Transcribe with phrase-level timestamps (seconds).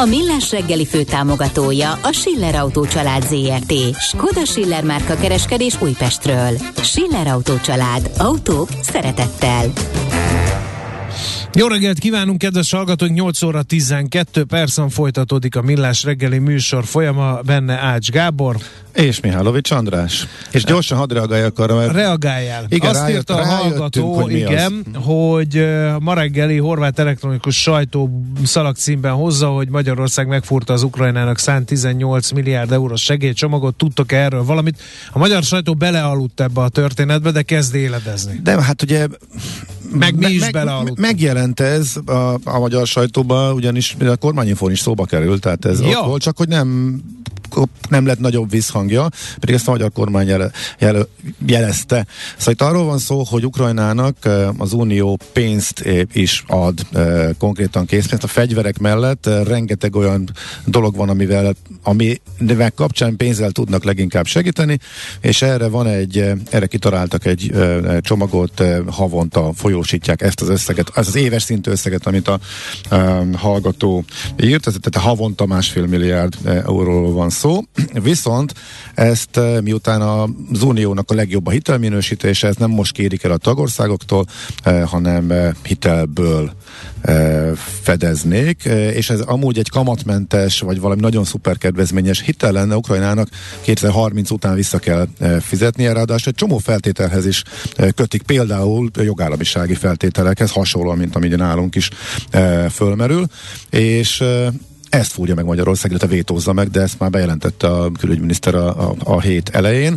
[0.00, 3.72] A Millás reggeli fő támogatója a Schiller Autó család ZRT.
[3.98, 6.56] Skoda Schiller márka kereskedés Újpestről.
[6.82, 8.10] Schiller Autó család.
[8.18, 9.72] Autók szeretettel.
[11.54, 13.16] Jó reggelt kívánunk, kedves hallgatóink!
[13.16, 18.56] 8 óra 12 percen folytatódik a Millás reggeli műsor folyama, benne Ács Gábor.
[18.98, 20.26] És Mihálovics András.
[20.50, 21.92] És gyorsan hadd reagáljak arra, mert...
[21.92, 22.64] Reagáljál.
[22.68, 25.04] Igen, Azt rájött, írta a hallgató, hogy igen, az.
[25.04, 31.66] hogy uh, ma reggeli horvát elektronikus sajtó szalagcímben hozza, hogy Magyarország megfúrta az Ukrajnának szánt
[31.66, 33.74] 18 milliárd eurós segélycsomagot.
[33.74, 34.80] Tudtok erről valamit?
[35.12, 38.40] A magyar sajtó belealudt ebbe a történetbe, de kezd éledezni.
[38.42, 39.06] De hát ugye...
[39.92, 40.98] Meg mi is meg, belealudtunk.
[40.98, 45.98] Megjelent ez a, a magyar sajtóban, ugyanis a kormányinfón is szóba került, tehát ez Ja.
[45.98, 47.00] ott volt, csak hogy nem
[47.88, 51.00] nem lett nagyobb visszhangja, pedig ezt a magyar kormány jele, jele,
[51.46, 52.06] jelezte.
[52.36, 54.16] Szóval itt arról van szó, hogy Ukrajnának
[54.58, 56.86] az Unió pénzt is ad,
[57.38, 58.24] konkrétan készpénzt.
[58.24, 60.30] A fegyverek mellett rengeteg olyan
[60.64, 64.78] dolog van, amivel, amivel kapcsán pénzzel tudnak leginkább segíteni,
[65.20, 67.52] és erre van egy, erre kitaláltak egy
[68.00, 72.38] csomagot, havonta folyósítják ezt az összeget, ez az éves szintű összeget, amit a
[72.90, 74.04] eh, hallgató
[74.42, 77.37] írt, tehát havonta másfél milliárd euróról van szó.
[78.02, 78.54] Viszont
[78.94, 83.36] ezt eh, miután az uniónak a legjobb a hitelminősítése, ezt nem most kérik el a
[83.36, 84.26] tagországoktól,
[84.62, 86.52] eh, hanem eh, hitelből
[87.82, 88.64] fedeznék,
[88.94, 93.28] és ez amúgy egy kamatmentes, vagy valami nagyon szuper kedvezményes hitel lenne Ukrajnának.
[93.60, 95.06] 2030 után vissza kell
[95.40, 97.42] fizetnie, ráadásul egy csomó feltételhez is
[97.94, 101.90] kötik, például jogállamisági feltételekhez, hasonlóan, mint ami nálunk is
[102.70, 103.26] fölmerül,
[103.70, 104.24] és
[104.90, 108.94] ezt fúrja meg Magyarország, illetve vétózza meg, de ezt már bejelentette a külügyminiszter a, a,
[109.04, 109.96] a hét elején.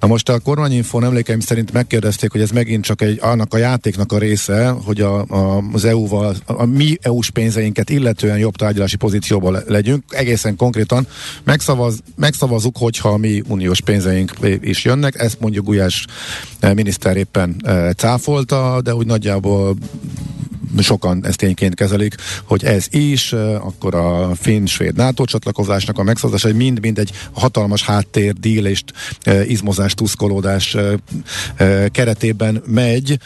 [0.00, 4.12] Na most a kormányinfón emlékeim szerint megkérdezték, hogy ez megint csak egy, annak a játéknak
[4.12, 8.96] a része, hogy a, a, az EU-val, a, a mi EU-s pénzeinket illetően jobb tárgyalási
[8.96, 10.04] pozícióban le, legyünk.
[10.08, 11.06] Egészen konkrétan
[11.44, 15.20] megszavaz, megszavazuk, hogyha a mi uniós pénzeink is jönnek.
[15.20, 16.06] Ezt mondjuk Gulyás
[16.60, 19.76] eh, miniszter éppen eh, cáfolta, de úgy nagyjából
[20.82, 22.14] sokan ezt tényként kezelik,
[22.44, 28.32] hogy ez is, akkor a finn-svéd NATO csatlakozásnak a megszavazása, hogy mind-mind egy hatalmas háttér,
[28.32, 28.82] díl és
[29.22, 30.76] eh, izmozás, tuszkolódás
[31.90, 33.18] keretében megy,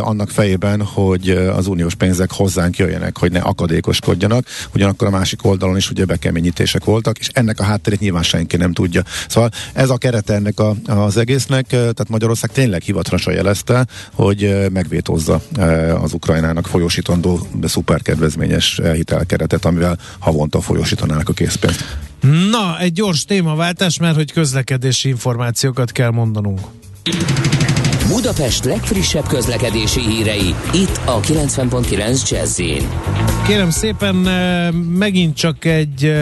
[0.00, 5.76] annak fejében, hogy az uniós pénzek hozzánk jöjjenek, hogy ne akadékoskodjanak, ugyanakkor a másik oldalon
[5.76, 9.02] is ugye bekeményítések voltak, és ennek a hátterét nyilván senki nem tudja.
[9.28, 14.68] Szóval ez a kerete ennek a, az egésznek, eh, tehát Magyarország tényleg hivatalosan jelezte, hogy
[14.72, 15.42] megvétózza
[16.02, 21.98] az Ukrajnának folyósítandó de szuper kedvezményes eh, hitelkeretet, amivel havonta folyósítanának a készpénzt.
[22.50, 26.60] Na, egy gyors témaváltás, mert hogy közlekedési információkat kell mondanunk.
[28.08, 32.60] Budapest legfrissebb közlekedési hírei, itt a 90.9 jazz
[33.46, 34.14] Kérem szépen,
[34.98, 36.14] megint csak egy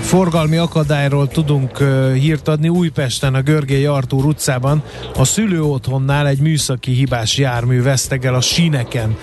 [0.00, 1.78] forgalmi akadályról tudunk
[2.14, 2.68] hírt adni.
[2.68, 4.82] Újpesten, a Görgély Artúr utcában
[5.16, 9.16] a szülő otthonnál egy műszaki hibás jármű vesztegel a síneken.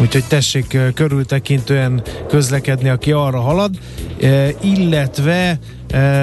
[0.00, 3.78] Úgyhogy tessék körültekintően közlekedni, aki arra halad.
[4.60, 5.58] Illetve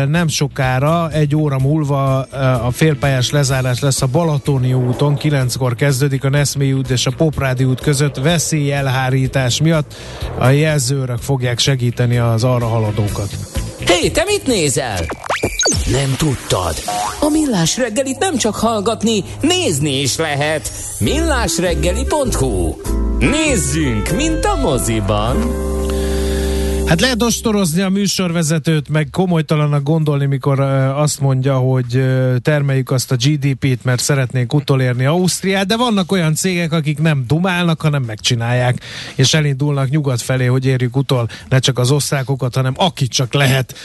[0.07, 2.21] nem sokára, egy óra múlva
[2.65, 7.63] a félpályás lezárás lesz a Balatoni úton, 9-kor kezdődik a Neszmé út és a Poprádi
[7.63, 9.95] út között veszélyelhárítás miatt
[10.37, 13.29] a jelzőrök fogják segíteni az arra haladókat.
[13.87, 15.05] Hé, te mit nézel?
[15.91, 16.75] Nem tudtad?
[17.19, 20.71] A Millás reggelit nem csak hallgatni, nézni is lehet.
[20.99, 22.75] millásreggeli.hu
[23.19, 25.37] Nézzünk, mint a moziban.
[26.89, 32.03] Hát lehet ostorozni a műsorvezetőt, meg komolytalanak gondolni, mikor azt mondja, hogy
[32.41, 37.81] termeljük azt a GDP-t, mert szeretnénk utolérni Ausztriát, de vannak olyan cégek, akik nem dumálnak,
[37.81, 38.83] hanem megcsinálják,
[39.15, 43.75] és elindulnak nyugat felé, hogy érjük utol ne csak az osztrákokat, hanem akit csak lehet.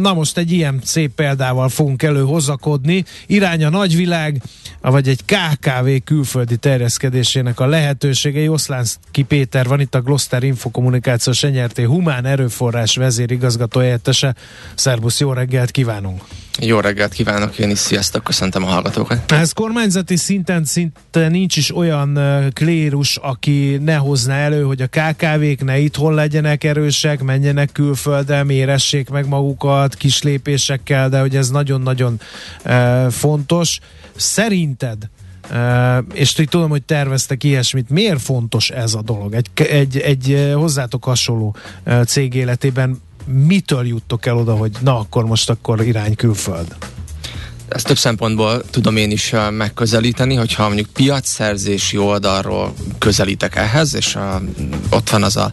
[0.00, 3.04] Na most egy ilyen szép példával fogunk előhozakodni.
[3.26, 4.42] Irány a nagyvilág,
[4.80, 8.48] vagy egy KKV külföldi terjeszkedésének a lehetőségei.
[8.48, 14.34] Oszlánszki Péter van itt a Gloster Infokommunikációs Enyerté ZRT humán erőforrás vezérigazgató helyettese.
[14.74, 16.22] Szerbusz, jó reggelt kívánunk!
[16.60, 19.32] Jó reggelt kívánok én is, sziasztok, köszöntöm a hallgatókat.
[19.32, 22.18] Ez kormányzati szinten szinte nincs is olyan
[22.52, 29.08] klérus, aki ne hozna elő, hogy a KKV-k ne itthon legyenek erősek, menjenek külföldre, méressék
[29.08, 32.20] meg magukat kis lépésekkel, de hogy ez nagyon-nagyon
[33.10, 33.78] fontos.
[34.16, 34.96] Szerinted
[36.12, 37.90] És tudom, hogy terveztek ilyesmit.
[37.90, 39.34] Miért fontos ez a dolog?
[39.34, 41.56] Egy, egy, egy hozzátok hasonló
[42.06, 46.76] cég életében mitől juttok el oda, hogy na akkor most akkor irány külföld?
[47.68, 54.42] Ezt több szempontból tudom én is megközelíteni, hogyha mondjuk piacszerzési oldalról közelítek ehhez, és a,
[54.90, 55.52] ott van az a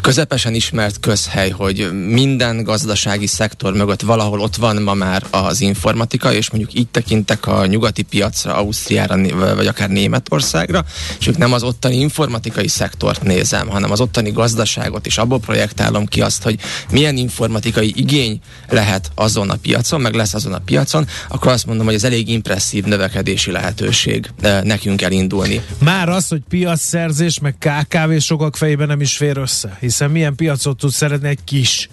[0.00, 6.32] közepesen ismert közhely, hogy minden gazdasági szektor mögött valahol ott van ma már az informatika,
[6.32, 9.16] és mondjuk így tekintek a nyugati piacra, Ausztriára,
[9.54, 10.84] vagy akár Németországra,
[11.18, 16.20] és nem az ottani informatikai szektort nézem, hanem az ottani gazdaságot, és abból projektálom ki
[16.20, 16.58] azt, hogy
[16.90, 21.86] milyen informatikai igény lehet azon a piacon, meg lesz azon a piacon, akkor azt mondom,
[21.86, 24.30] hogy ez elég impresszív növekedési lehetőség
[24.62, 25.60] nekünk elindulni.
[25.78, 30.76] Már az, hogy piacszerzés, meg KKV sokak fejében nem is fér össze, hiszen milyen piacot
[30.76, 31.88] tud szeretni egy kis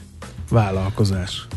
[0.49, 1.47] vállalkozás.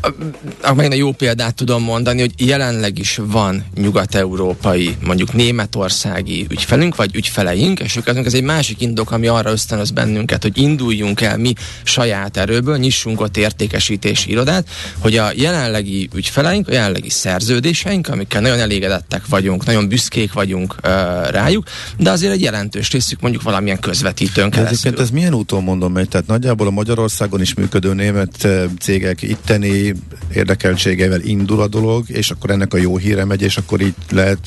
[0.75, 7.79] Meg jó példát tudom mondani, hogy jelenleg is van nyugat-európai, mondjuk németországi ügyfelünk, vagy ügyfeleink,
[7.79, 11.53] és ők ez egy másik indok, ami arra ösztönöz bennünket, hogy induljunk el mi
[11.83, 14.69] saját erőből, nyissunk ott értékesítési irodát,
[14.99, 20.91] hogy a jelenlegi ügyfeleink, a jelenlegi szerződéseink, amikkel nagyon elégedettek vagyunk, nagyon büszkék vagyunk uh,
[21.29, 21.65] rájuk,
[21.97, 24.99] de azért egy jelentős részük mondjuk valamilyen közvetítőn keresztül.
[24.99, 26.07] Ez milyen úton mondom megy?
[26.07, 28.47] Tehát nagyjából a Magyarországon is működő német
[28.83, 29.93] cégek itteni
[30.33, 34.39] érdekeltségeivel indul a dolog, és akkor ennek a jó híre megy, és akkor így lehet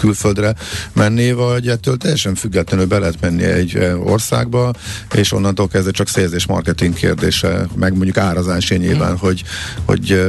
[0.00, 0.54] külföldre
[0.92, 4.72] menni, vagy ettől teljesen függetlenül be lehet menni egy országba,
[5.14, 9.42] és onnantól kezdve csak sales és marketing kérdése, meg mondjuk árazásé nyilván, hogy,
[9.84, 10.22] hogy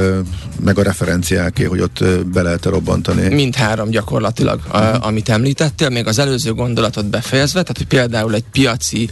[0.64, 3.34] meg a referenciáké, hogy ott be lehet robbantani.
[3.34, 4.86] Mindhárom gyakorlatilag, uh-huh.
[4.86, 5.02] a, mhm.
[5.02, 9.08] amit említettél, még az előző gondolatot befejezve, tehát hogy például egy piaci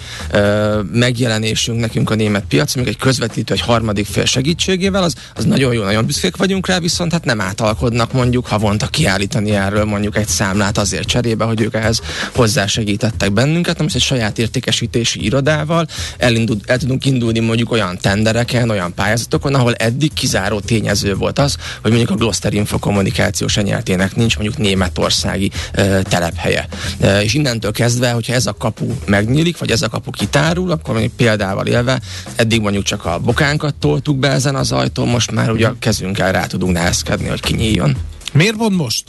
[0.93, 5.75] megjelenésünk nekünk a német piac, még egy közvetítő, egy harmadik fél segítségével, az, az nagyon
[5.75, 10.27] jó, nagyon büszkék vagyunk rá, viszont hát nem átalkodnak mondjuk havonta kiállítani erről mondjuk egy
[10.27, 12.01] számlát azért cserébe, hogy ők ehhez
[12.35, 15.87] hozzásegítettek bennünket, nem most egy saját értékesítési irodával
[16.19, 21.57] elindul, el tudunk indulni mondjuk olyan tendereken, olyan pályázatokon, ahol eddig kizáró tényező volt az,
[21.83, 26.69] hogy mondjuk a Gloster infokommunikációs enyertének nincs mondjuk németországi e, telephelye.
[27.01, 30.93] E, és innentől kezdve, hogyha ez a kapu megnyílik, vagy ez a kapu kitárul, akkor
[30.93, 32.01] mondjuk példával élve,
[32.37, 36.33] eddig mondjuk csak a bokánkat toltuk be ezen az ajtón, most már ugye a kezünkkel
[36.33, 37.97] rá tudunk nehezkedni, hogy kinyíljon.
[38.33, 39.05] Miért van most?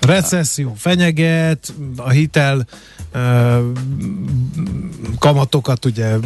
[0.00, 2.66] Recesszió fenyeget, a hitel
[5.18, 6.16] kamatokat ugye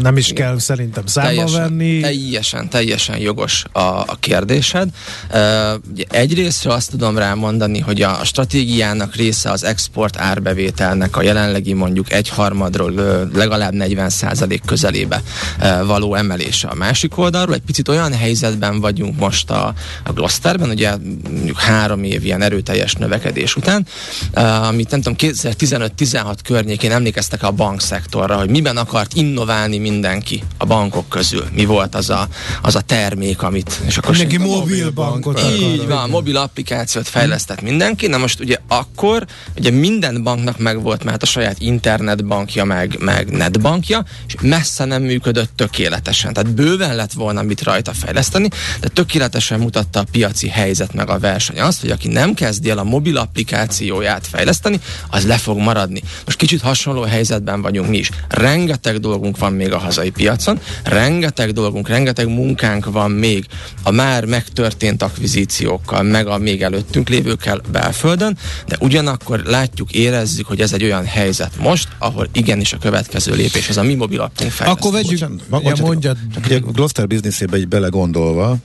[0.00, 2.00] nem is kell szerintem számba teljesen, venni.
[2.00, 4.88] Teljesen, teljesen jogos a, a kérdésed.
[5.90, 12.12] Ugye egyrésztről azt tudom rámondani, hogy a stratégiának része az export árbevételnek a jelenlegi mondjuk
[12.12, 12.92] egyharmadról
[13.34, 14.10] legalább 40
[14.64, 15.22] közelébe
[15.84, 16.68] való emelése.
[16.68, 19.74] A másik oldalról egy picit olyan helyzetben vagyunk most a,
[20.04, 20.96] a Glosterben, ugye
[21.30, 23.86] mondjuk három év ilyen erőteljes növekedés után,
[24.68, 30.66] amit nem tudom, 2015 16 környékén emlékeztek a bankszektorra, hogy miben akart innoválni mindenki a
[30.66, 31.44] bankok közül.
[31.52, 32.28] Mi volt az a,
[32.62, 33.80] az a termék, amit...
[33.86, 35.52] És akkor mindenki mobil bankot akar.
[35.52, 38.06] Így van, mobil applikációt fejlesztett mindenki.
[38.06, 39.26] Na most ugye akkor
[39.56, 45.02] ugye minden banknak meg volt már a saját internetbankja, meg, meg netbankja, és messze nem
[45.02, 46.32] működött tökéletesen.
[46.32, 48.48] Tehát bőven lett volna mit rajta fejleszteni,
[48.80, 52.78] de tökéletesen mutatta a piaci helyzet meg a verseny azt, hogy aki nem kezdi el
[52.78, 56.02] a mobil applikációját fejleszteni, az le fog maradni.
[56.24, 58.10] Most kicsit hasonló helyzetben vagyunk mi is.
[58.28, 63.46] Rengeteg dolgunk van még a hazai piacon, rengeteg dolgunk, rengeteg munkánk van még
[63.82, 70.60] a már megtörtént akvizíciókkal, meg a még előttünk lévőkkel belföldön, de ugyanakkor látjuk, érezzük, hogy
[70.60, 74.52] ez egy olyan helyzet most, ahol igenis a következő lépés az a mi mobil appunk
[74.58, 76.16] Akkor vegyük, ja, mondjad.
[76.34, 78.56] Csak egy Gloster bizniszébe egy belegondolva,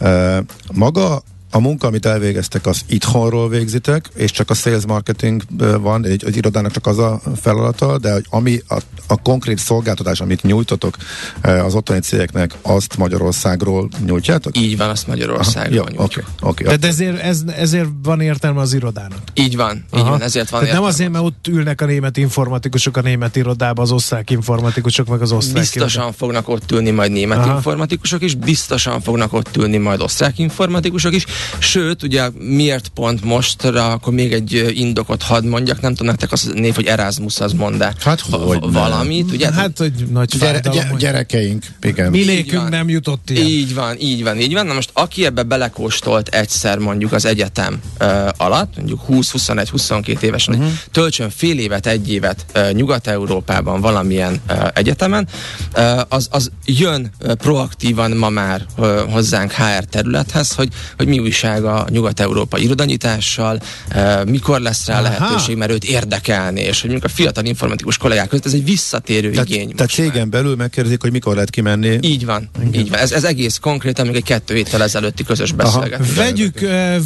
[0.00, 0.36] uh,
[0.72, 5.42] maga a munka, amit elvégeztek, az itthonról végzitek, és csak a sales marketing
[5.80, 10.42] van, egy, az irodának csak az a feladata, de ami a, a konkrét szolgáltatás, amit
[10.42, 10.96] nyújtotok
[11.42, 14.56] az otthoni cégeknek, azt Magyarországról nyújtjátok?
[14.56, 16.26] Így van, azt Magyarországról Aha, nyújtjuk.
[16.40, 19.18] Okay, okay, De ezért, ez, ezért van értelme az irodának?
[19.34, 20.10] Így van, így Aha.
[20.10, 23.82] van, ezért van Tehát nem azért, mert ott ülnek a német informatikusok a német irodába,
[23.82, 26.12] az osztrák informatikusok, meg az osztrák Biztosan irodában.
[26.12, 27.56] fognak ott ülni majd német Aha.
[27.56, 31.24] informatikusok is, biztosan fognak ott ülni majd osztrák informatikusok is,
[31.58, 36.50] Sőt, ugye miért pont mostra, akkor még egy indokot hadd mondjak, nem tudom nektek az
[36.54, 39.52] név, hogy Erasmus az mond Hát hogy valamit, ugye?
[39.52, 42.10] Hát, hogy nagy Gyere, gy- gyerekeink, igen.
[42.10, 43.46] Mi nékünk nem jutott ilyen.
[43.46, 44.66] Így van, így van, így van.
[44.66, 50.68] Na most aki ebbe belekóstolt egyszer mondjuk az egyetem uh, alatt, mondjuk 20-21-22 évesen, uh-huh.
[50.68, 55.28] hogy töltsön fél évet, egy évet uh, Nyugat-Európában valamilyen uh, egyetemen,
[55.76, 61.18] uh, az, az jön uh, proaktívan ma már uh, hozzánk HR területhez, hogy, hogy mi
[61.28, 63.60] újság a Nyugat-Európa irodanyitással,
[63.94, 65.02] uh, mikor lesz rá Aha.
[65.02, 69.30] lehetőség, mert őt érdekelni, és hogy mondjuk a fiatal informatikus kollégák között ez egy visszatérő
[69.30, 69.74] tehát, igény.
[69.74, 71.98] Tehát cégen belül megkérdezik, hogy mikor lehet kimenni.
[72.00, 72.80] Így van, Igen.
[72.80, 72.98] így van.
[72.98, 76.14] Ez, ez egész konkrétan, még egy kettő héttel ezelőtti közös beszélgetés.
[76.14, 76.60] Vegyük,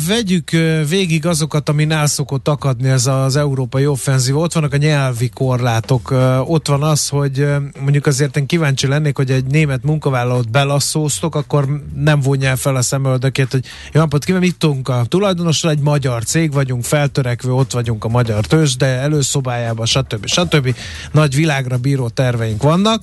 [0.06, 0.50] vegyük
[0.88, 4.36] végig azokat, ami nál szokott akadni ez az európai offenzív.
[4.36, 6.14] Ott vannak a nyelvi korlátok,
[6.46, 7.46] ott van az, hogy
[7.80, 12.82] mondjuk azért én kíváncsi lennék, hogy egy német munkavállalót belasszóztok, akkor nem vonja fel a
[12.82, 17.72] szemöldökét, hogy jó napot kíván, itt tudunk a tulajdonosra, egy magyar cég vagyunk, feltörekvő, ott
[17.72, 20.26] vagyunk a magyar tőzs, de előszobájában, stb.
[20.26, 20.76] stb.
[21.12, 23.02] Nagy világra bíró terveink vannak.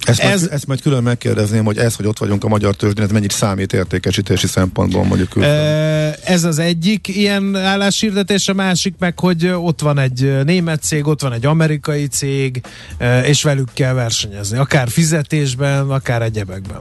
[0.00, 3.04] Ezt, ez, majd, ezt majd külön megkérdezném, hogy ez, hogy ott vagyunk a magyar tőzsdén,
[3.04, 6.14] ez mennyit számít értékesítési szempontból mondjuk külföldön.
[6.24, 11.20] Ez az egyik ilyen álláshirdetés, a másik meg, hogy ott van egy német cég, ott
[11.20, 12.60] van egy amerikai cég,
[13.24, 16.80] és velük kell versenyezni, akár fizetésben, akár egyebekben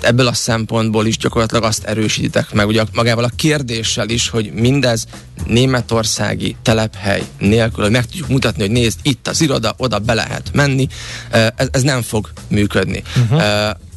[0.00, 5.06] ebből a szempontból is gyakorlatilag azt erősítitek meg, ugye magával a kérdéssel is, hogy mindez
[5.46, 10.50] németországi telephely nélkül, hogy meg tudjuk mutatni, hogy nézd, itt az iroda, oda be lehet
[10.52, 10.88] menni,
[11.30, 13.02] ez, ez nem fog működni.
[13.16, 13.42] Uh-huh.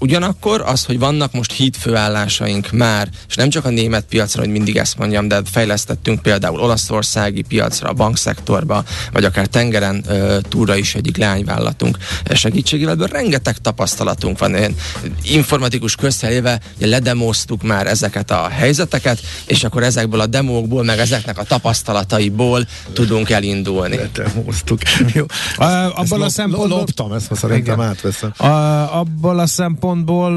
[0.03, 4.77] Ugyanakkor az, hogy vannak most hídfőállásaink már, és nem csak a német piacra, hogy mindig
[4.77, 10.95] ezt mondjam, de fejlesztettünk például olaszországi piacra, a bankszektorba, vagy akár tengeren uh, túra is
[10.95, 11.97] egyik leányvállalatunk
[12.33, 14.55] segítségével, ebből rengeteg tapasztalatunk van.
[14.55, 14.75] Én
[15.21, 21.43] informatikus közteléve ledemoztuk már ezeket a helyzeteket, és akkor ezekből a demókból, meg ezeknek a
[21.43, 23.95] tapasztalataiból tudunk elindulni.
[23.95, 24.79] Ledemoztuk.
[25.13, 25.25] Jó.
[25.57, 26.77] Uh, abban a szempontból...
[26.77, 28.33] Loptam ezt, ha szerintem átveszem.
[28.39, 30.31] Uh, abban a szempontból szempontból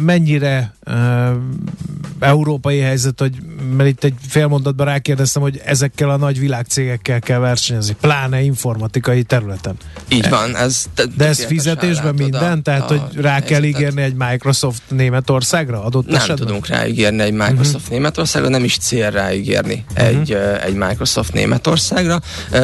[0.00, 0.74] mennyire
[2.20, 3.32] európai helyzet, hogy
[3.76, 9.76] mert itt egy félmondatban rákérdeztem, hogy ezekkel a nagy világcégekkel kell versenyezni, pláne informatikai területen.
[10.08, 10.56] Így van.
[10.56, 12.58] Ez de ez fizetésben minden?
[12.58, 13.48] A, tehát, a hogy rá helyzetet.
[13.48, 16.46] kell ígérni egy Microsoft Németországra adott Nem esetben?
[16.46, 17.90] tudunk ráígérni egy Microsoft uh-huh.
[17.90, 20.06] Németországra, nem is cél ráígérni uh-huh.
[20.06, 20.32] egy,
[20.64, 22.20] egy Microsoft Németországra.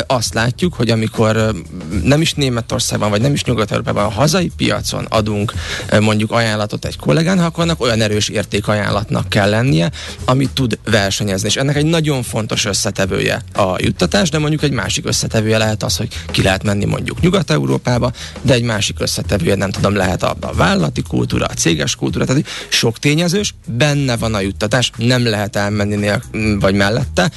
[0.07, 1.55] Azt látjuk, hogy amikor
[2.03, 5.53] nem is Németországban, vagy nem is Nyugat-Európában, a hazai piacon adunk
[6.01, 9.91] mondjuk ajánlatot egy kollégának, annak olyan erős értékajánlatnak kell lennie,
[10.25, 11.49] amit tud versenyezni.
[11.49, 15.97] És ennek egy nagyon fontos összetevője a juttatás, de mondjuk egy másik összetevője lehet az,
[15.97, 20.55] hogy ki lehet menni mondjuk Nyugat-Európába, de egy másik összetevője nem tudom, lehet a, a
[20.55, 25.95] vállalati kultúra, a céges kultúra, tehát sok tényezős, benne van a juttatás, nem lehet elmenni
[25.95, 26.23] nél,
[26.61, 27.31] vagy mellette.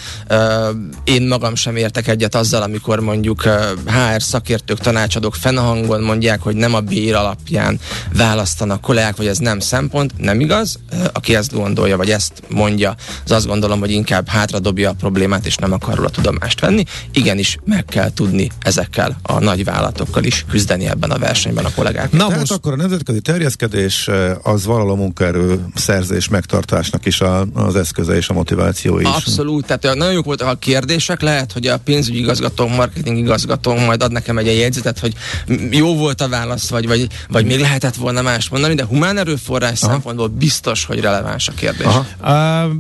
[1.03, 3.43] Én magam sem értek egyet azzal, amikor mondjuk
[3.85, 7.79] HR szakértők, tanácsadók fennhangon mondják, hogy nem a bér alapján
[8.13, 10.79] választanak kollégák, vagy ez nem szempont, nem igaz.
[11.13, 15.55] Aki ezt gondolja, vagy ezt mondja, az azt gondolom, hogy inkább hátradobja a problémát, és
[15.55, 16.83] nem akar róla tudomást venni.
[17.13, 22.11] Igenis, meg kell tudni ezekkel a nagy vállalatokkal is küzdeni ebben a versenyben a kollégák.
[22.11, 24.09] Na Tehát most akkor a nemzetközi terjeszkedés
[24.43, 29.07] az valahol a munkaerő szerzés megtartásnak is a, az eszköze és a motiváció is.
[29.07, 34.03] Abszolút, tehát nagyon jók voltak a kérdések, lehet, hogy a pénzügyi igazgató, marketing igazgató majd
[34.03, 35.13] ad nekem egy jegyzetet, hogy
[35.69, 39.81] jó volt a válasz, vagy, vagy, vagy még lehetett volna más mondani, de humán erőforrás
[39.81, 39.91] Aha.
[39.91, 41.85] szempontból biztos, hogy releváns a kérdés.
[41.85, 42.05] Aha.
[42.67, 42.71] Uh,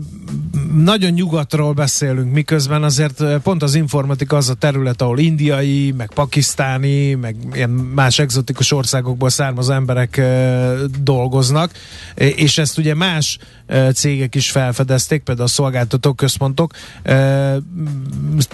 [0.73, 7.13] nagyon nyugatról beszélünk, miközben azért pont az informatika az a terület, ahol indiai, meg pakisztáni,
[7.13, 11.71] meg ilyen más egzotikus országokból származó emberek uh, dolgoznak,
[12.15, 13.37] és ezt ugye más
[13.69, 16.73] uh, cégek is felfedezték, például a szolgáltató központok.
[17.05, 17.55] Uh,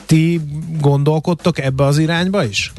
[0.05, 0.41] ti
[0.79, 2.73] gondolkodtok ebbe az irányba is?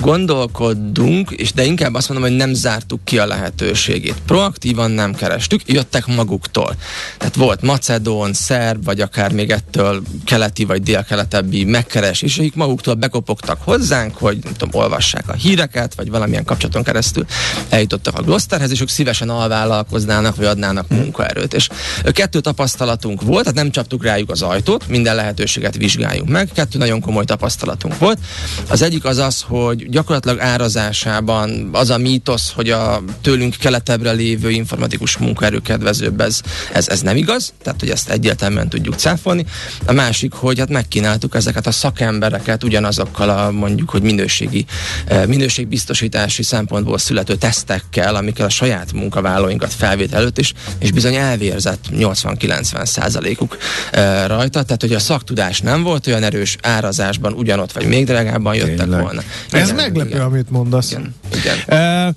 [0.00, 4.16] Gondolkodunk, és de inkább azt mondom, hogy nem zártuk ki a lehetőségét.
[4.26, 6.76] Proaktívan nem kerestük, jöttek maguktól.
[7.18, 12.94] Tehát volt macedón, szerb, vagy akár még ettől keleti vagy délkeletebbi megkeres, és akik maguktól
[12.94, 17.24] bekopogtak hozzánk, hogy nem tudom, olvassák a híreket, vagy valamilyen kapcsolaton keresztül
[17.68, 21.54] eljutottak a Glosterhez, és ők szívesen alvállalkoznának, vagy adnának munkaerőt.
[21.54, 21.68] És
[22.12, 27.00] kettő tapasztalatunk volt, tehát nem csaptuk rájuk az ajtót, minden lehetőséget vizsgáljunk meg, kettő nagyon
[27.00, 28.18] komoly tapasztalatunk volt.
[28.68, 34.12] Az egyik az az, az, hogy gyakorlatilag árazásában az a mítosz, hogy a tőlünk keletebbre
[34.12, 36.40] lévő informatikus munkaerő kedvezőbb, ez,
[36.72, 39.44] ez, ez nem igaz, tehát hogy ezt egyértelműen tudjuk cáfolni.
[39.86, 44.64] A másik, hogy hát megkínáltuk ezeket a szakembereket ugyanazokkal a mondjuk, hogy minőségi,
[45.26, 52.84] minőségbiztosítási szempontból születő tesztekkel, amikkel a saját munkavállalóinkat felvétel előtt is, és bizony elvérzett 80-90
[52.84, 53.56] százalékuk
[54.26, 58.76] rajta, tehát hogy a szaktudás nem volt olyan erős árazásban, ugyanott vagy még drágábban jöttek
[58.76, 59.00] Tényleg.
[59.00, 59.21] volna.
[59.50, 60.20] Ez igen, meglepő, igen.
[60.20, 60.90] amit mondasz.
[60.90, 61.56] Igen, igen.
[62.08, 62.14] Uh,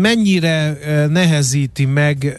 [0.00, 0.78] mennyire
[1.10, 2.36] nehezíti meg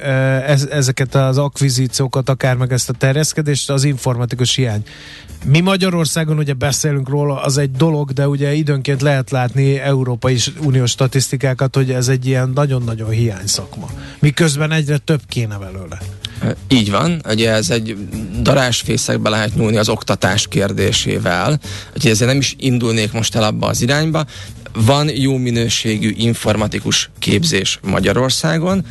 [0.48, 4.84] ez, ezeket az akvizíciókat, akár meg ezt a terjeszkedést az informatikus hiány?
[5.46, 10.92] Mi Magyarországon ugye beszélünk róla, az egy dolog, de ugye időnként lehet látni Európai Uniós
[10.92, 13.90] statisztikákat, hogy ez egy ilyen nagyon-nagyon hiány szakma.
[14.20, 15.98] Miközben egyre több kéne belőle.
[16.68, 17.98] Így van, ugye ez egy
[18.42, 21.60] darásfészekbe lehet nyúlni az oktatás kérdésével,
[21.96, 24.26] úgyhogy ezért nem is indulnék most el abba az irányba.
[24.74, 28.86] Van jó minőségű informatikus képzés Magyarországon,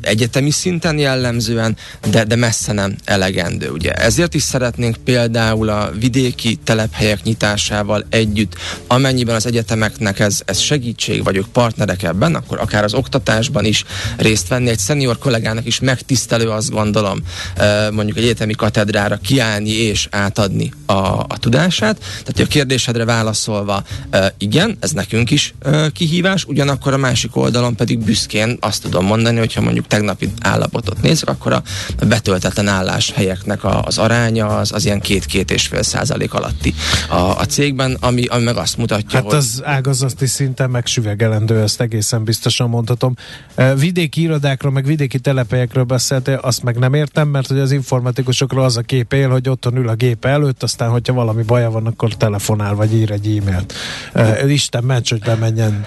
[0.00, 1.76] egyetemi szinten jellemzően,
[2.10, 3.70] de, de messze nem elegendő.
[3.70, 3.92] Ugye.
[3.92, 8.54] Ezért is szeretnénk például a vidéki telephelyek nyitásával együtt,
[8.86, 13.84] amennyiben az egyetemeknek ez, ez segítség, vagy ők partnerek ebben, akkor akár az oktatásban is
[14.16, 14.68] részt venni.
[14.68, 17.18] Egy szenior kollégának is megtisztelő, azt gondolom,
[17.92, 21.98] mondjuk egy egyetemi katedrára kiállni és átadni a, a tudását.
[21.98, 23.82] Tehát a kérdésedre válaszolva,
[24.38, 29.04] igen, ez nekünk nekünk is ö, kihívás, ugyanakkor a másik oldalon pedig büszkén azt tudom
[29.06, 31.62] mondani, hogyha mondjuk tegnapi állapotot nézzük, akkor a
[32.08, 36.74] betöltetlen álláshelyeknek a, az aránya az, az ilyen két-két és fél százalék alatti
[37.08, 39.34] a, a cégben, ami, ami meg azt mutatja, hát hogy...
[39.34, 43.14] az ágazati szinten megsüvegelendő, ezt egészen biztosan mondhatom.
[43.76, 48.76] Vidéki irodákról, meg vidéki telephelyekről beszéltél, azt meg nem értem, mert hogy az informatikusokról az
[48.76, 52.14] a kép él, hogy otthon ül a gép előtt, aztán hogyha valami baja van, akkor
[52.14, 53.74] telefonál, vagy ír egy e-mailt.
[54.50, 55.84] Isten ments, hogy bemenjen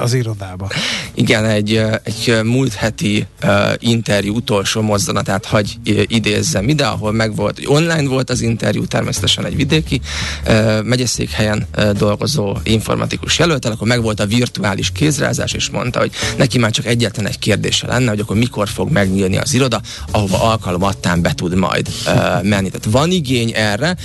[0.00, 0.68] az irodába.
[1.14, 7.60] Igen, egy, egy múlt heti uh, interjú utolsó mozzanatát hagy idézzem ide, ahol meg volt,
[7.66, 10.00] online volt az interjú, természetesen egy vidéki
[10.46, 16.10] uh, megyeszékhelyen uh, dolgozó informatikus jelöltel, akkor meg volt a virtuális kézrázás, és mondta, hogy
[16.36, 20.42] neki már csak egyetlen egy kérdése lenne, hogy akkor mikor fog megnyílni az iroda, ahova
[20.42, 22.70] alkalomattán be tud majd uh, menni.
[22.70, 23.96] Tehát van igény erre,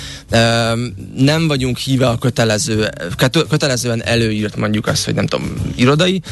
[1.16, 2.88] nem vagyunk híve a kötelező,
[3.48, 4.02] kötelezően
[4.48, 6.22] előírt mondjuk azt, hogy nem tudom, irodai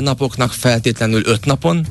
[0.00, 1.86] napoknak feltétlenül öt napon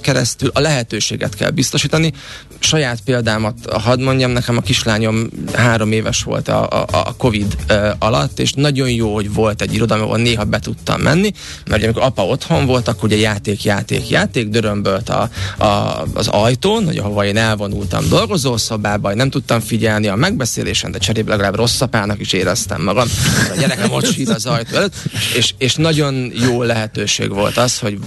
[0.00, 2.12] keresztül a lehetőséget kell biztosítani.
[2.58, 7.56] Saját példámat hadd mondjam, nekem a kislányom három éves volt a, a, a Covid
[7.98, 11.32] alatt, és nagyon jó, hogy volt egy iroda, ahol néha be tudtam menni,
[11.66, 15.30] mert amikor apa otthon volt, akkor ugye játék, játék, játék, dörömbölt a,
[15.64, 21.30] a, az ajtón, hogy ahova én elvonultam dolgozószobába, nem tudtam figyelni a megbeszélésen, de cserébe
[21.30, 23.08] legalább rossz apának is éreztem magam.
[23.54, 24.94] A gyerekem ott sír az ajtó előtt,
[25.34, 27.98] és, és nagyon jó lehetőség volt az, hogy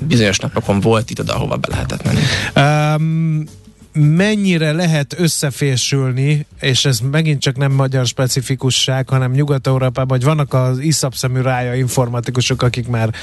[0.00, 2.20] bizonyos napokon volt itt oda, ahova be lehetett menni.
[2.56, 3.44] Um,
[3.98, 10.78] mennyire lehet összefésülni, és ez megint csak nem magyar specifikusság, hanem Nyugat-Európában, hogy vannak az
[10.78, 13.14] iszap szemű rája informatikusok, akik már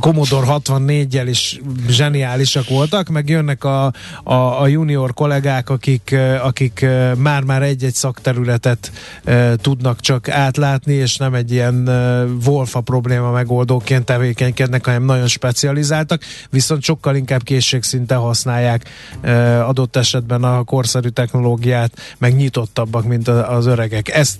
[0.00, 3.92] Commodore 64-jel is zseniálisak voltak, meg jönnek a,
[4.22, 8.92] a, a junior kollégák, akik, akik már-már egy-egy szakterületet
[9.24, 15.26] e, tudnak csak átlátni, és nem egy ilyen e, Wolfa probléma megoldóként tevékenykednek, hanem nagyon
[15.26, 18.84] specializáltak, viszont sokkal inkább készségszinten használják
[19.20, 24.08] e, adott esetben esetben a korszerű technológiát meg nyitottabbak, mint az öregek.
[24.08, 24.38] Ez,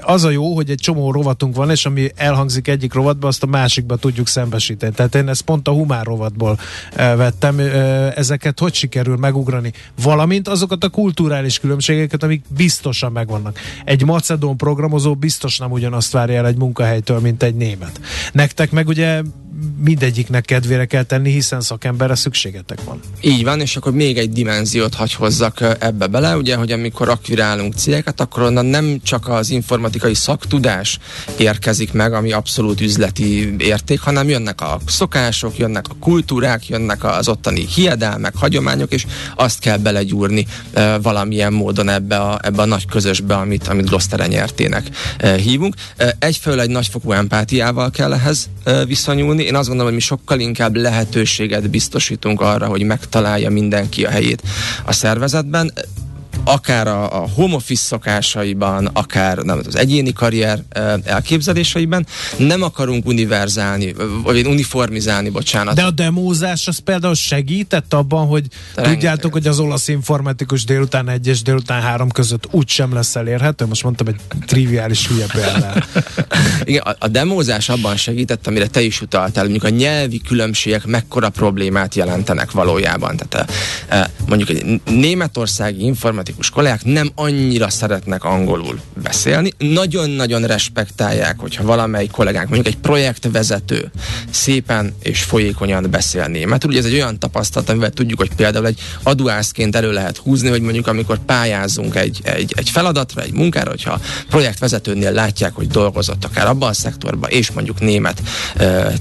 [0.00, 3.46] az a jó, hogy egy csomó rovatunk van, és ami elhangzik egyik rovatba, azt a
[3.46, 4.94] másikba tudjuk szembesíteni.
[4.94, 6.58] Tehát én ezt pont a humán rovatból
[6.96, 7.58] vettem.
[8.14, 9.72] Ezeket hogy sikerül megugrani?
[10.02, 13.58] Valamint azokat a kulturális különbségeket, amik biztosan megvannak.
[13.84, 18.00] Egy macedón programozó biztos nem ugyanazt várja el egy munkahelytől, mint egy német.
[18.32, 19.22] Nektek meg ugye
[19.78, 23.00] mindegyiknek kedvére kell tenni, hiszen szakemberre szükségetek van.
[23.20, 27.74] Így van, és akkor még egy dimenziót hagy hozzak ebbe bele, ugye, hogy amikor akvirálunk
[27.74, 30.98] cégeket, akkor onnan nem csak az informatikai szaktudás
[31.38, 37.28] érkezik meg, ami abszolút üzleti érték, hanem jönnek a szokások, jönnek a kultúrák, jönnek az
[37.28, 42.86] ottani hiedelmek, hagyományok, és azt kell belegyúrni e, valamilyen módon ebbe a, ebbe a nagy
[42.86, 44.86] közösbe, amit, amit Gloster nyertének
[45.18, 45.74] e, hívunk.
[45.96, 50.40] E, egyfelől egy nagyfokú empátiával kell ehhez e, viszonyulni, én azt gondolom, hogy mi sokkal
[50.40, 54.42] inkább lehetőséget biztosítunk arra, hogy megtalálja mindenki a helyét
[54.84, 55.72] a szervezetben
[56.46, 60.62] akár a, a home office szokásaiban, akár nem, az egyéni karrier
[61.04, 62.06] elképzeléseiben
[62.36, 65.74] nem akarunk univerzálni, vagy uniformizálni, bocsánat.
[65.74, 68.98] De a demózás az például segített abban, hogy Rengeteg.
[68.98, 73.66] tudjátok, hogy az olasz informatikus délután egy és délután három között úgy sem lesz elérhető?
[73.66, 75.86] Most mondtam egy triviális hülye példát.
[76.64, 81.28] Igen, a, a demózás abban segített, amire te is utaltál, mondjuk a nyelvi különbségek mekkora
[81.28, 83.16] problémát jelentenek valójában.
[83.16, 83.50] Tehát
[84.26, 92.48] mondjuk egy németországi informatikus kollégák nem annyira szeretnek angolul beszélni, nagyon-nagyon respektálják, hogyha valamelyik kollégánk,
[92.48, 93.90] mondjuk egy projektvezető
[94.30, 96.70] szépen és folyékonyan beszél németül.
[96.70, 100.60] Ugye ez egy olyan tapasztalat, amivel tudjuk, hogy például egy aduászként elő lehet húzni, hogy
[100.60, 106.46] mondjuk amikor pályázunk egy, egy, egy feladatra, egy munkára, hogyha projektvezetőnél látják, hogy dolgozott akár
[106.46, 108.22] abban a szektorban, és mondjuk német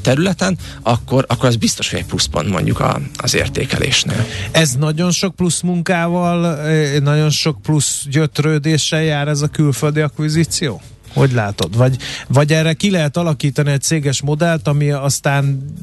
[0.02, 4.26] területen, akkor, akkor az biztos, hogy egy pluszpont mondjuk a, az értékelésnél.
[4.52, 6.60] Ez nagyon sok plusz munkával,
[7.04, 10.82] nagyon sok plusz gyötrődéssel jár ez a külföldi akvizíció?
[11.16, 11.78] Hogy látod?
[11.78, 11.98] Vagy,
[12.28, 15.74] vagy erre ki lehet alakítani egy céges modellt, ami aztán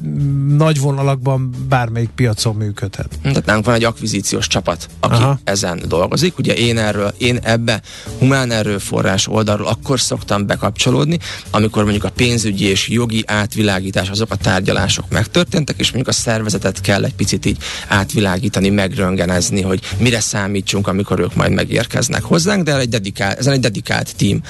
[0.57, 3.19] nagy vonalakban bármelyik piacon működhet?
[3.21, 5.39] Tehát nálunk van egy akvizíciós csapat, aki Aha.
[5.43, 6.37] ezen dolgozik.
[6.37, 7.81] Ugye én erről, én ebbe
[8.19, 11.19] humán erőforrás oldalról akkor szoktam bekapcsolódni,
[11.51, 16.81] amikor mondjuk a pénzügyi és jogi átvilágítás, azok a tárgyalások megtörténtek, és mondjuk a szervezetet
[16.81, 22.77] kell egy picit így átvilágítani, megröngenezni, hogy mire számítsunk, amikor ők majd megérkeznek hozzánk, de
[22.77, 24.41] egy dedikált, ezen egy dedikált tím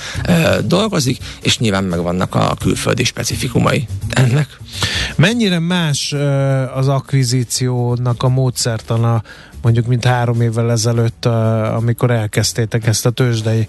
[0.73, 4.47] dolgozik, és nyilván megvannak a külföldi specifikumai ennek.
[5.15, 6.13] Mennyire más
[6.75, 9.23] az akvizíciónak a módszertana
[9.63, 11.25] mondjuk mint három évvel ezelőtt,
[11.75, 13.67] amikor elkezdtétek ezt a tőzsdei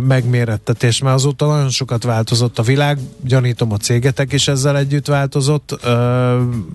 [0.00, 5.86] megmérettetést, mert azóta nagyon sokat változott a világ, gyanítom a cégetek is ezzel együtt változott.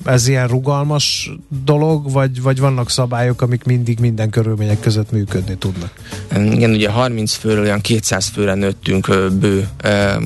[0.03, 1.31] Ez ilyen rugalmas
[1.65, 5.91] dolog, vagy, vagy vannak szabályok, amik mindig minden körülmények között működni tudnak?
[6.37, 9.07] Igen, ugye 30 főről olyan 200 főre nőttünk
[9.39, 9.67] bő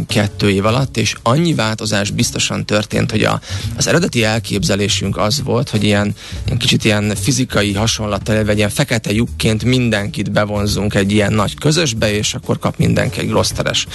[0.07, 3.41] kettő év alatt, és annyi változás biztosan történt, hogy a,
[3.77, 8.57] az eredeti elképzelésünk az volt, hogy ilyen, ilyen kicsit ilyen fizikai hasonló hasonlattal élve egy
[8.57, 13.51] ilyen fekete lyukként mindenkit bevonzunk egy ilyen nagy közösbe, és akkor kap mindenki egy rossz
[13.51, 13.87] teres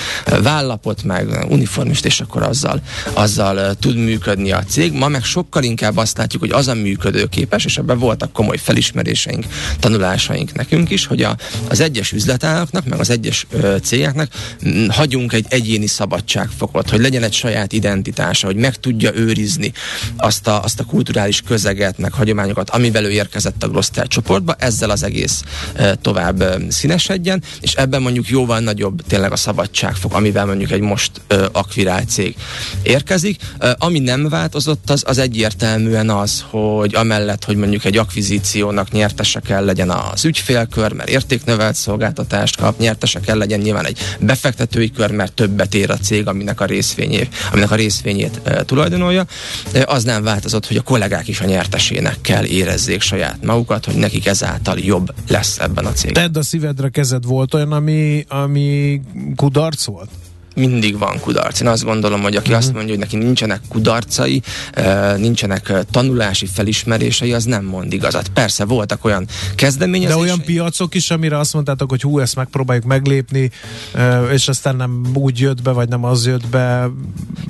[0.43, 2.81] vállapot, meg uniformist, és akkor azzal,
[3.13, 4.93] azzal tud működni a cég.
[4.93, 9.45] Ma meg sokkal inkább azt látjuk, hogy az a működőképes, és ebben voltak komoly felismeréseink,
[9.81, 11.37] tanulásaink nekünk is, hogy a,
[11.69, 14.33] az egyes üzletágaknak, meg az egyes ö, cégeknek
[14.89, 19.73] hagyunk egy egyéni szabadságfokot, hogy legyen egy saját identitása, hogy meg tudja őrizni
[20.17, 24.91] azt a, azt a kulturális közeget, meg hagyományokat, amivel ő érkezett a grossz csoportba, ezzel
[24.91, 25.43] az egész
[26.03, 31.11] tovább színesedjen, és ebben mondjuk jóval nagyobb tényleg a szabadságfok, amivel mondjuk egy most
[31.53, 32.37] akvirált cég
[32.83, 33.41] érkezik.
[33.79, 39.65] Ami nem változott, az, az egyértelműen az, hogy amellett, hogy mondjuk egy akvizíciónak nyertese kell
[39.65, 45.33] legyen az ügyfélkör, mert értéknövelt szolgáltatást kap, nyertese kell legyen nyilván egy befektetői kör, mert
[45.33, 49.27] többet ér a cég, aminek a részvényét, aminek a részvényét e, tulajdonolja.
[49.85, 54.27] Az nem változott, hogy a kollégák is a nyertesének kell érezzék saját magukat, hogy nekik
[54.27, 56.23] ezáltal jobb lesz ebben a cégben.
[56.23, 59.01] Tedd a szívedre kezed volt olyan, ami, ami
[59.37, 60.11] kudarc volt?
[60.55, 61.61] Mindig van kudarc.
[61.61, 62.65] Én azt gondolom, hogy aki uh-huh.
[62.65, 64.43] azt mondja, hogy neki nincsenek kudarcai,
[65.17, 68.29] nincsenek tanulási felismerései, az nem mond igazat.
[68.29, 70.17] Persze voltak olyan kezdeményezések.
[70.17, 73.51] De olyan piacok is, amire azt mondtátok, hogy hú, ezt megpróbáljuk meglépni,
[74.33, 76.91] és aztán nem úgy jött be, vagy nem az jött be.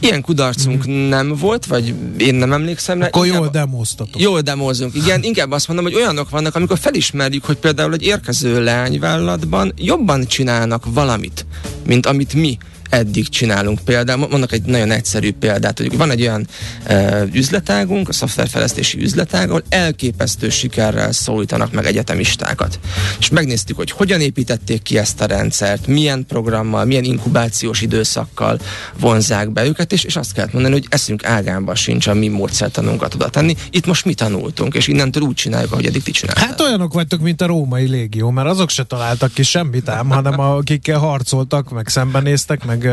[0.01, 1.09] Ilyen kudarcunk uh-huh.
[1.09, 3.07] nem volt, vagy én nem emlékszem rá.
[3.07, 4.21] Akkor jól demoztatok.
[4.21, 5.23] Jól demozunk, igen.
[5.23, 10.85] Inkább azt mondom, hogy olyanok vannak, amikor felismerjük, hogy például egy érkező leányvállalatban jobban csinálnak
[10.87, 11.47] valamit,
[11.87, 12.59] mint amit mi
[12.91, 14.29] eddig csinálunk például.
[14.31, 16.47] Mondok egy nagyon egyszerű példát, hogy van egy olyan
[16.89, 22.79] uh, üzletágunk, a szoftverfejlesztési üzletág, ahol elképesztő sikerrel szólítanak meg egyetemistákat.
[23.19, 28.59] És megnéztük, hogy hogyan építették ki ezt a rendszert, milyen programmal, milyen inkubációs időszakkal
[29.01, 33.15] vonzák be őket, és, és azt kell mondani, hogy eszünk ágában sincs a mi módszertanunkat
[33.15, 33.57] oda tenni.
[33.71, 36.45] Itt most mi tanultunk, és innentől úgy csináljuk, ahogy eddig ti csináltak.
[36.45, 40.41] Hát olyanok vagytok, mint a római légió, mert azok se találtak ki semmit ám, hanem
[40.41, 42.84] akikkel harcoltak, meg szembenéztek, meg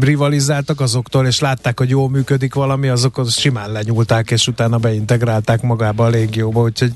[0.00, 6.04] rivalizáltak azoktól, és látták, hogy jól működik valami, azokat simán lenyúlták, és utána beintegrálták magába
[6.04, 6.92] a légióba, úgyhogy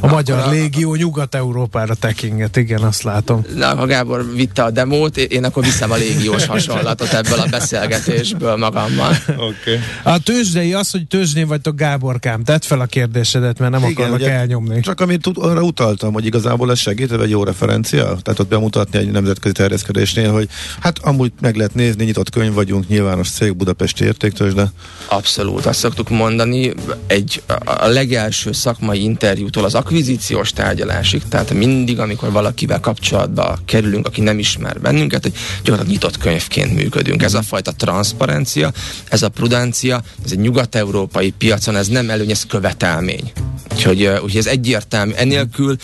[0.00, 0.50] a Na, magyar a...
[0.50, 3.44] légió Nyugat-Európára tekinget, igen, azt látom.
[3.54, 8.56] Na, ha Gábor vitte a demót, én akkor viszem a légiós hasonlatot ebből a beszélgetésből
[8.56, 9.16] magammal.
[9.28, 9.78] Okay.
[10.02, 14.20] A tőzsdei az, hogy tőzsdén vagytok Gáborkám, tedd fel a kérdésedet, mert nem igen, akarnak
[14.20, 14.80] ugye, elnyomni.
[14.80, 19.10] Csak amit arra utaltam, hogy igazából ez segít, egy jó referencia, tehát ott bemutatni egy
[19.10, 20.48] nemzetközi terjeszkedésnél, hogy
[20.80, 24.72] hát amúgy meg lehet nézni, nyitott könyv vagyunk, nyilvános cég Budapesti értéktős, de...
[25.06, 26.72] Abszolút, azt szoktuk mondani,
[27.06, 34.20] egy a legelső szakmai interjútól az akvizíciós tárgyalásig, tehát mindig, amikor valakivel kapcsolatba kerülünk, aki
[34.20, 37.22] nem ismer bennünket, hogy gyakorlatilag nyitott könyvként működünk.
[37.22, 38.72] Ez a fajta transzparencia,
[39.08, 43.32] ez a prudencia, ez egy nyugat-európai piacon, ez nem előny, ez követelmény.
[43.72, 45.12] Úgyhogy, úgyhogy ez egyértelmű.
[45.12, 45.76] Enélkül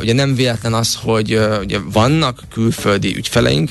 [0.00, 3.70] ugye nem véletlen az, hogy ugye vannak külföldi ügyfeleink,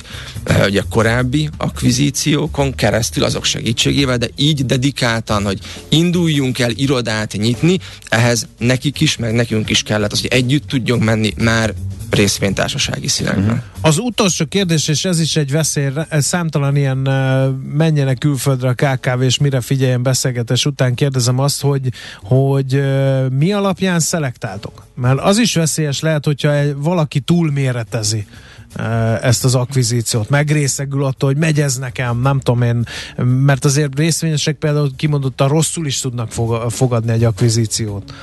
[0.65, 8.48] ugye korábbi akvizíciókon keresztül azok segítségével, de így dedikáltan, hogy induljunk el irodát nyitni, ehhez
[8.58, 11.74] nekik is, meg nekünk is kellett az, hogy együtt tudjunk menni már
[12.10, 13.44] részvénytársasági színekben.
[13.44, 13.63] Uh-huh.
[13.82, 16.98] Az utolsó kérdés, és ez is egy veszély, számtalan ilyen
[17.74, 22.84] menjenek külföldre a KKV, és mire figyeljen beszélgetés után kérdezem azt, hogy, hogy
[23.38, 24.86] mi alapján szelektáltok?
[24.96, 28.26] Mert az is veszélyes lehet, hogyha valaki túlméretezi
[29.22, 30.30] ezt az akvizíciót.
[30.30, 32.86] Megrészegül attól, hogy megy ez nekem, nem tudom én,
[33.26, 36.32] mert azért részvényesek például kimondottan rosszul is tudnak
[36.70, 38.14] fogadni egy akvizíciót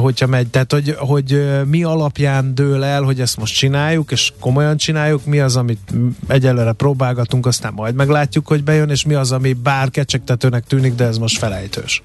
[0.00, 0.48] hogyha megy.
[0.48, 5.38] Tehát, hogy, hogy mi alapján dől el, hogy ezt most csináljuk, és komolyan csináljuk, mi
[5.38, 5.94] az, amit
[6.28, 11.04] egyelőre próbálgatunk, aztán majd meglátjuk, hogy bejön, és mi az, ami bár kecsegtetőnek tűnik, de
[11.04, 12.02] ez most felejtős.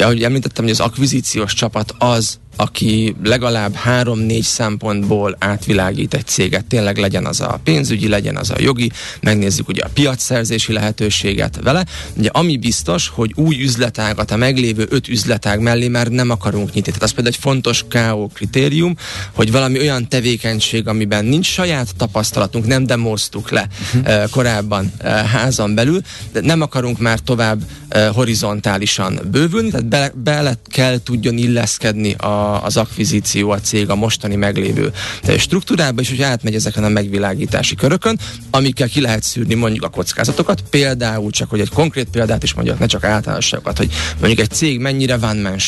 [0.00, 6.98] Ahogy említettem, hogy az akvizíciós csapat az, aki legalább három-négy szempontból átvilágít egy céget, tényleg
[6.98, 8.90] legyen az a pénzügyi, legyen az a jogi,
[9.20, 11.84] megnézzük ugye a piacszerzési lehetőséget vele.
[12.16, 16.92] Ugye ami biztos, hogy új üzletágat a meglévő öt üzletág mellé már nem akarunk nyitni.
[16.92, 18.96] Tehát az például egy fontos KO kritérium,
[19.32, 24.30] hogy valami olyan tevékenység, amiben nincs saját tapasztalatunk, nem demoztuk le uh-huh.
[24.30, 26.00] korábban uh, házon belül,
[26.32, 27.62] de nem akarunk már tovább
[27.94, 33.94] uh, horizontálisan bővülni, tehát be, bele kell tudjon illeszkedni a az akvizíció a cég a
[33.94, 34.92] mostani meglévő
[35.38, 38.18] struktúrába, és hogy átmegy ezeken a megvilágítási körökön,
[38.50, 42.78] amikkel ki lehet szűrni mondjuk a kockázatokat, például csak, hogy egy konkrét példát is mondjak,
[42.78, 45.58] ne csak általánosságokat, hogy mondjuk egy cég mennyire van man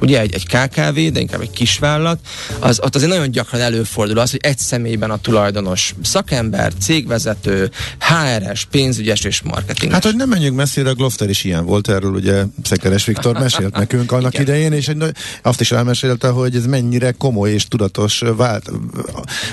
[0.00, 2.18] ugye egy, egy KKV, de inkább egy kisvállalat,
[2.58, 8.64] az, ott azért nagyon gyakran előfordul az, hogy egy személyben a tulajdonos szakember, cégvezető, HRS,
[8.70, 9.92] pénzügyes és marketing.
[9.92, 14.12] Hát, hogy nem menjünk messzire, Glofter is ilyen volt, erről ugye Szekeres Viktor mesélt nekünk
[14.12, 14.46] annak Igen.
[14.46, 15.04] idején, és egy,
[15.42, 18.70] azt is elmesélte, hogy ez mennyire komoly és tudatos vált,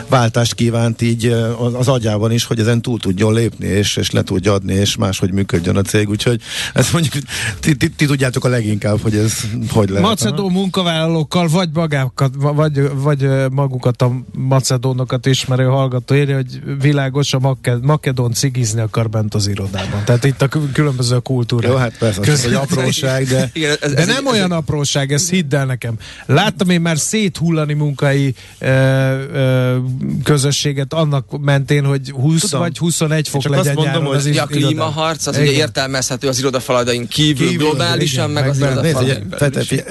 [0.09, 1.25] váltást kívánt így
[1.73, 5.31] az agyában is, hogy ezen túl tudjon lépni, és, és le tudja adni, és máshogy
[5.31, 6.41] működjön a cég, úgyhogy
[6.73, 7.13] ezt mondjuk
[7.59, 9.33] ti, ti, ti tudjátok a leginkább, hogy ez
[9.69, 10.03] hogy lehet
[10.33, 17.39] macedó munkavállalókkal, vagy magákat, vagy, vagy magukat a macedónokat ismerő hallgató írja, hogy világos, a
[17.39, 20.01] maked, makedón cigizni akar bent az irodában.
[20.05, 21.71] Tehát itt a különböző kultúrák.
[21.71, 23.49] Jó, hát persze, az egy apróság, de...
[23.53, 25.93] Igen, ez, de ez nem ez, olyan ez, apróság, ez hidd el nekem.
[26.25, 29.77] Láttam én már széthullani munkai ö, ö,
[30.23, 32.59] közösséget annak mentén, hogy 20 Tudom.
[32.59, 35.47] vagy 21 fok legyen azt mondom, hogy az is a klímaharc, az igen.
[35.47, 39.31] ugye értelmezhető az irodafaladain kívül, kívül globálisan, igen, meg, meg az irodafaladain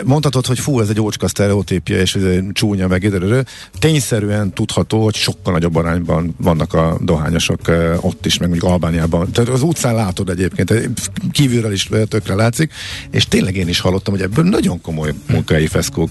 [0.04, 3.44] mondhatod, hogy fú, ez egy ócska sztereotípia, és ez egy csúnya, meg időről.
[3.78, 7.60] Tényszerűen tudható, hogy sokkal nagyobb arányban vannak a dohányosok
[8.00, 9.32] ott is, meg mondjuk Albániában.
[9.32, 10.90] Tehát az utcán látod egyébként,
[11.30, 12.72] kívülről is tökre látszik,
[13.10, 16.10] és tényleg én is hallottam, hogy ebből nagyon komoly munkai feszkók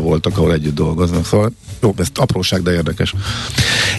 [0.00, 1.26] voltak, ahol együtt dolgoznak.
[1.26, 3.14] Szóval jó, ez apróság, de érdekes.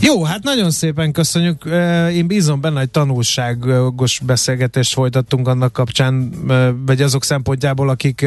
[0.02, 1.66] Jó, hát nagyon szépen köszönjük.
[2.14, 6.32] Én bízom benne, hogy tanulságos beszélgetést folytattunk annak kapcsán,
[6.86, 8.26] vagy azok szempontjából, akik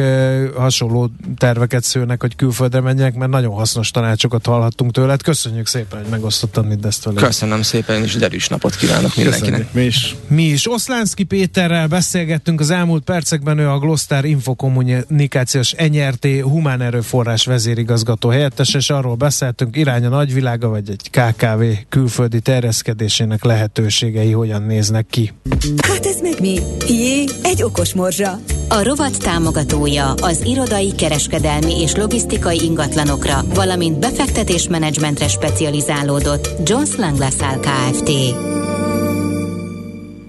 [0.55, 5.21] hasonló terveket szőnek, hogy külföldre menjenek, mert nagyon hasznos tanácsokat hallhattunk tőled.
[5.21, 7.25] Köszönjük szépen, hogy megosztottam mindezt velünk.
[7.25, 9.49] Köszönöm szépen, és derűs napot kívánok mindenkinek.
[9.49, 9.73] Köszönjük.
[9.73, 10.15] Mi is.
[10.27, 10.71] Mi is.
[10.71, 18.73] Oszlánszki Péterrel beszélgettünk az elmúlt percekben, ő a Gloster Infokommunikációs NRT humán erőforrás vezérigazgató helyettes,
[18.73, 25.33] és arról beszéltünk, irány a nagyvilága, vagy egy KKV külföldi terjeszkedésének lehetőségei hogyan néznek ki.
[25.77, 26.59] Hát ez meg mi?
[26.87, 28.39] Jé, egy okos morzsa.
[28.67, 37.59] A rovat támogatója az irodai, kereskedelmi és logisztikai ingatlanokra, valamint befektetésmenedzsmentre specializálódott Jones Lang LaSalle
[37.59, 38.11] Kft.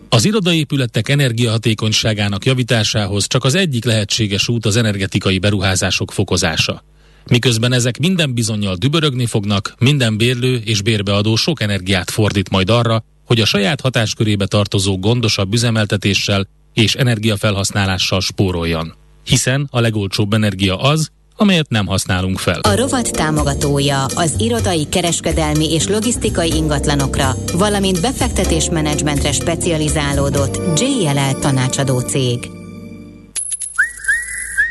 [0.08, 6.82] Az irodaépületek energiahatékonyságának javításához csak az egyik lehetséges út az energetikai beruházások fokozása.
[7.30, 13.04] Miközben ezek minden bizonyal dübörögni fognak, minden bérlő és bérbeadó sok energiát fordít majd arra,
[13.24, 18.94] hogy a saját hatáskörébe tartozó gondosabb üzemeltetéssel és energiafelhasználással spóroljon.
[19.28, 22.60] Hiszen a legolcsóbb energia az, amelyet nem használunk fel.
[22.60, 32.38] A rovat támogatója az irodai, kereskedelmi és logisztikai ingatlanokra, valamint befektetésmenedzsmentre specializálódott JLL tanácsadó cég.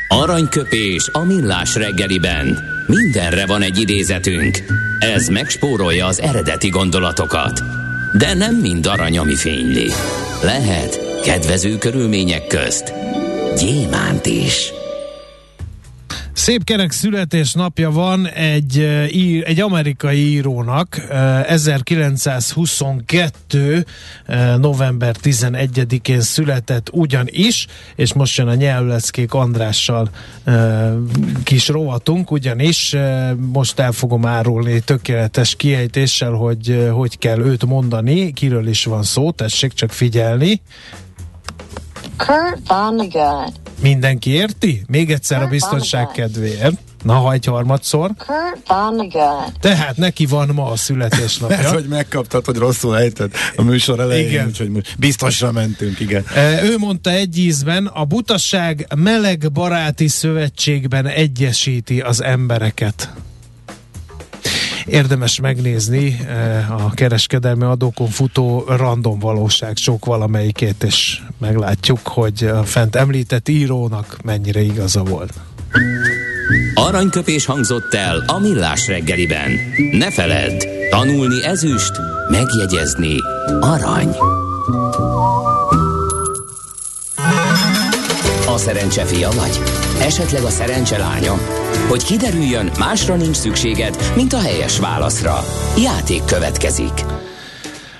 [0.07, 2.59] Aranyköpés a millás reggeliben.
[2.87, 4.63] Mindenre van egy idézetünk.
[4.99, 7.61] Ez megspórolja az eredeti gondolatokat.
[8.17, 9.91] De nem mind arany, ami fényli.
[10.43, 12.93] Lehet kedvező körülmények közt
[13.59, 14.71] gyémánt is.
[16.33, 18.79] Szép kerek születésnapja van egy,
[19.45, 21.01] egy amerikai írónak,
[21.47, 23.85] 1922.
[24.57, 30.09] november 11-én született ugyanis, és most jön a nyelvleckék Andrással
[31.43, 32.95] kis rovatunk, ugyanis
[33.51, 39.31] most el fogom árulni tökéletes kiejtéssel, hogy hogy kell őt mondani, kiről is van szó,
[39.31, 40.61] tessék csak figyelni.
[42.17, 43.51] Kurt Vonnegut.
[43.81, 44.83] Mindenki érti?
[44.87, 46.77] Még egyszer a biztonság kedvéért.
[47.03, 48.11] Na, ha egy harmadszor.
[48.17, 49.59] Kurt Vonnegut.
[49.59, 51.57] Tehát neki van ma a születésnapja.
[51.57, 54.45] Ez, hogy megkaptad, hogy rosszul ejtett a műsor elején, Igen.
[54.47, 56.23] úgyhogy biztosra mentünk, igen.
[56.35, 63.09] E, Ő mondta egy ízben, a butaság meleg baráti szövetségben egyesíti az embereket.
[64.87, 72.63] Érdemes megnézni e, a kereskedelmi adókon futó random valóság sok valamelyikét, és meglátjuk, hogy a
[72.63, 75.33] fent említett írónak mennyire igaza volt.
[76.73, 79.51] Aranyköpés hangzott el a millás reggeliben.
[79.91, 81.91] Ne feledd, tanulni ezüst,
[82.31, 83.15] megjegyezni
[83.59, 84.15] arany.
[88.47, 89.59] A szerencse fia vagy?
[90.01, 90.95] Esetleg a szerencse?
[91.89, 95.43] Hogy kiderüljön, másra nincs szükséged, mint a helyes válaszra.
[95.83, 97.05] Játék következik.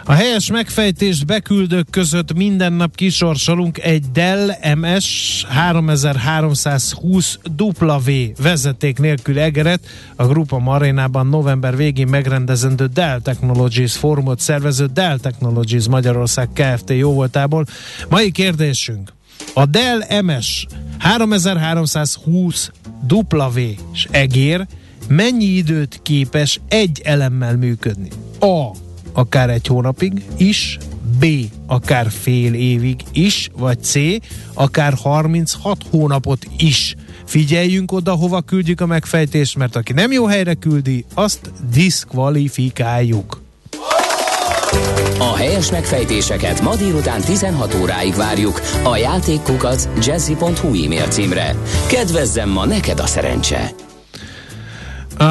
[0.06, 9.40] A helyes megfejtést beküldők között minden nap kisorsolunk egy Dell MS 3320 W vezeték nélkül
[9.40, 16.90] egeret a Grupa Marénában november végén megrendezendő Dell Technologies fórumot szervező Dell Technologies Magyarország Kft.
[16.90, 17.66] jóvoltából.
[18.10, 19.16] Mai kérdésünk.
[19.54, 20.66] A Dell MS
[20.98, 22.72] 3320
[23.10, 23.60] W
[23.94, 24.68] és egér
[25.08, 28.10] mennyi időt képes egy elemmel működni?
[28.40, 28.72] A
[29.14, 30.78] akár egy hónapig is,
[31.20, 31.26] B.
[31.66, 33.94] akár fél évig is, vagy C.
[34.54, 36.96] akár 36 hónapot is.
[37.26, 43.47] Figyeljünk oda, hova küldjük a megfejtést, mert aki nem jó helyre küldi, azt diszkvalifikáljuk.
[45.20, 51.56] A helyes megfejtéseket ma délután 16 óráig várjuk a játékkukac jazzy.hu e-mail címre.
[51.88, 53.72] Kedvezzem ma neked a szerencse!
[55.18, 55.24] A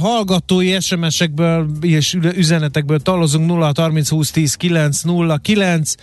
[0.00, 5.94] hallgatói SMS-ekből és üzenetekből talozunk 0 30 20 10 9 0 9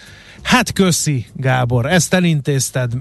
[0.43, 2.91] Hát köszi, Gábor, ezt elintézted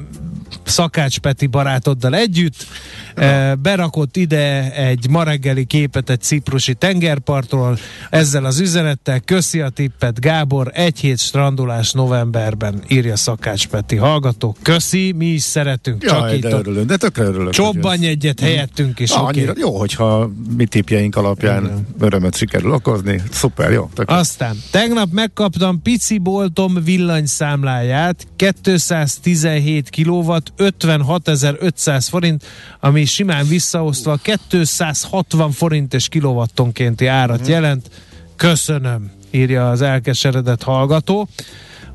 [0.65, 2.67] Szakács Peti barátoddal együtt,
[3.15, 7.79] e, berakott ide egy ma reggeli képet egy ciprusi tengerpartról,
[8.11, 14.57] ezzel az üzenettel, köszi a tippet, Gábor, egy hét strandolás novemberben, írja Szakács Peti hallgató.
[14.63, 17.53] Köszi, mi is szeretünk, csak Jaj, itt de a örülünk, de tökre örülök.
[17.53, 19.39] csobbanj egyet helyettünk is, Ah, oké.
[19.39, 21.87] annyira jó, hogyha mi tipjeink alapján Igen.
[22.01, 23.23] örömet sikerül okozni.
[23.31, 23.91] Szuper, jó.
[23.95, 32.45] Tök Aztán tegnap megkaptam pici boltom villanyszámláját, 217 kW, 56.500 forint,
[32.81, 37.51] ami simán visszaosztva 260 forintos kilowattonkénti árat Mhm.
[37.51, 37.91] jelent.
[38.37, 41.29] Köszönöm, írja az elkeseredett hallgató.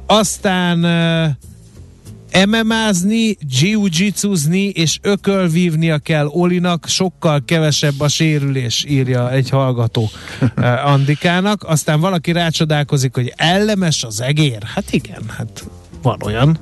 [0.05, 10.09] Aztán uh, MMA-zni, jiu-jitsuzni és ökölvívnia kell Olinak, sokkal kevesebb a sérülés, írja egy hallgató
[10.55, 11.63] eh, Andikának.
[11.63, 14.63] Aztán valaki rácsodálkozik, hogy ellemes az egér.
[14.63, 15.63] Hát igen, hát
[16.07, 16.57] van olyan,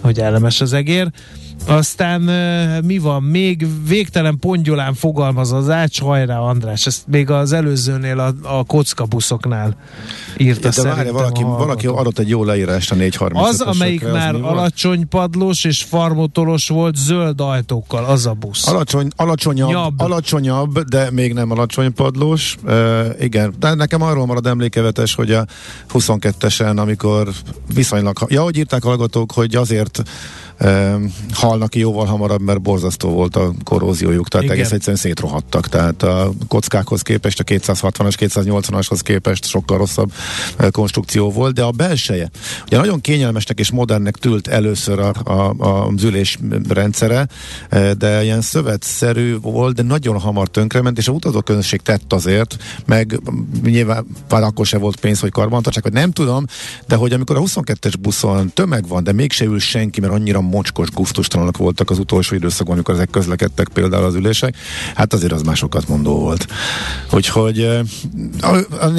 [0.00, 1.10] hogy ellemes az egér.
[1.66, 2.20] Aztán
[2.84, 3.22] mi van?
[3.22, 9.76] Még végtelen pongyolán fogalmaz az ács, hajrá András, ezt még az előzőnél a, a kockabuszoknál
[10.36, 15.08] írta De várj, valaki, valaki adott egy jó leírást a 430 Az, amelyik már alacsony
[15.08, 18.66] padlós és farmotolos volt, zöld ajtókkal, az a busz.
[18.66, 20.00] Alacsony, alacsonyabb, Nyabb.
[20.00, 22.56] alacsonyabb, de még nem alacsony padlós.
[22.64, 25.46] Uh, igen, de nekem arról marad emlékevetes, hogy a
[25.92, 27.28] 22-esen, amikor
[27.74, 30.02] viszonylag, ja, hogy írták hallgatók, hogy azért
[31.32, 34.56] halnak ki jóval hamarabb, mert borzasztó volt a korróziójuk, tehát Igen.
[34.58, 40.12] egész egyszerűen szétrohadtak, tehát a kockákhoz képest, a 260-as, 280-ashoz képest sokkal rosszabb
[40.70, 42.30] konstrukció volt, de a belseje,
[42.66, 46.38] ugye nagyon kényelmesnek és modernnek tűlt először a, a, a az ülés
[46.68, 47.28] rendszere,
[47.98, 53.20] de ilyen szövetszerű volt, de nagyon hamar tönkrement, és a utazóközönség tett azért, meg
[53.62, 56.44] nyilván már akkor se volt pénz, hogy karbantartsák, vagy nem tudom,
[56.86, 60.90] de hogy amikor a 22-es buszon tömeg van, de mégse ül senki, mert annyira mocskos,
[60.90, 64.56] guftustalanok voltak az utolsó időszakban, amikor ezek közlekedtek például az ülések,
[64.94, 66.46] hát azért az másokat mondó volt.
[67.12, 67.60] Úgyhogy
[68.40, 68.56] a, a,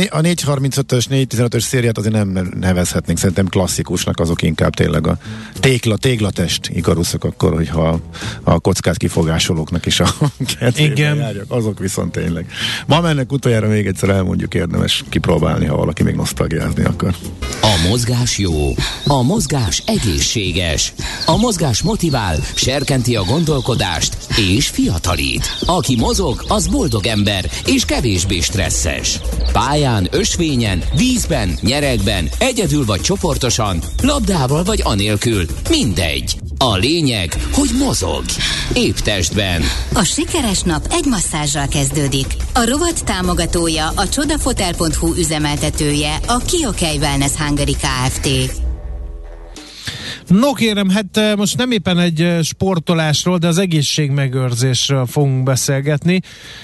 [0.09, 5.17] a 435-ös, 415-ös szériát azért nem nevezhetnénk, szerintem klasszikusnak azok inkább tényleg a
[5.59, 7.99] tégla, téglatest ikaruszok akkor, hogyha
[8.43, 10.07] a kockát kifogásolóknak is a
[10.75, 11.15] Igen.
[11.15, 12.45] járjak, azok viszont tényleg.
[12.85, 17.15] Ma mennek utoljára még egyszer elmondjuk, érdemes kipróbálni, ha valaki még nosztalgiázni akar.
[17.61, 18.73] A mozgás jó,
[19.05, 20.93] a mozgás egészséges,
[21.25, 24.17] a mozgás motivál, serkenti a gondolkodást
[24.53, 25.57] és fiatalít.
[25.65, 29.19] Aki mozog, az boldog ember és kevésbé stresszes.
[29.51, 36.37] Pályán, ösvényen, vízben, nyeregben, egyedül vagy csoportosan, labdával vagy anélkül, mindegy.
[36.57, 38.23] A lényeg, hogy mozog.
[38.73, 39.61] Épp testben.
[39.93, 42.35] A sikeres nap egy masszázsal kezdődik.
[42.53, 48.66] A rovat támogatója, a csodafotel.hu üzemeltetője, a Kiokei Wellness Hungary Kft.
[50.27, 56.21] No kérem, hát eh, most nem éppen egy eh, sportolásról, de az egészségmegőrzésről fogunk beszélgetni,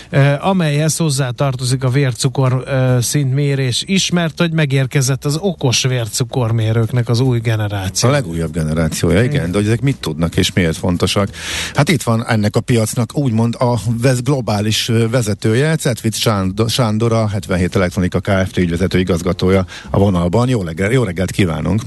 [0.09, 2.63] eh, amelyhez hozzá tartozik a vércukor
[3.01, 8.09] szintmérés is, mert hogy megérkezett az okos vércukormérőknek az új generáció.
[8.09, 11.29] A legújabb generációja, igen, de hogy ezek mit tudnak és miért fontosak?
[11.73, 13.79] Hát itt van ennek a piacnak úgymond a
[14.23, 18.57] globális vezetője, Cetvic Sándor, Sándor, a 77 Elektronika Kft.
[18.57, 20.49] ügyvezető igazgatója a vonalban.
[20.49, 21.81] Jó, reggel, jó reggelt kívánunk!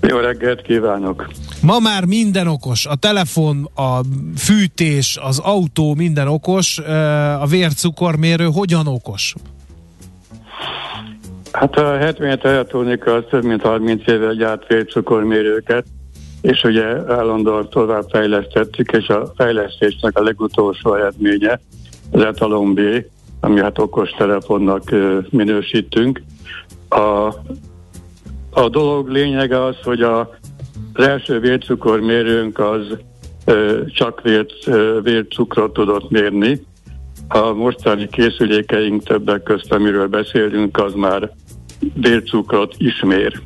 [0.00, 1.28] Jó reggelt kívánok!
[1.62, 2.86] Ma már minden okos.
[2.86, 4.00] A telefon, a
[4.36, 6.78] fűtés, az autó, minden okos.
[7.40, 9.34] A vércukormérő hogyan okos?
[11.52, 15.86] Hát a 77 elektronika az több mint 30 éve gyárt vércukormérőket,
[16.40, 21.60] és ugye állandóan tovább fejlesztettük, és a fejlesztésnek a legutolsó eredménye
[22.10, 22.80] az Etalon B,
[23.40, 24.94] ami hát okos telefonnak
[25.30, 26.22] minősítünk.
[26.88, 27.34] A,
[28.50, 30.20] a dolog lényege az, hogy a,
[30.92, 32.96] az első vércukormérőnk az
[33.44, 36.60] ö, csak vért, ö, vércukrot tudott mérni,
[37.28, 41.30] a mostani készülékeink többek közt, amiről beszélünk, az már
[41.94, 43.40] vércukrot is mér.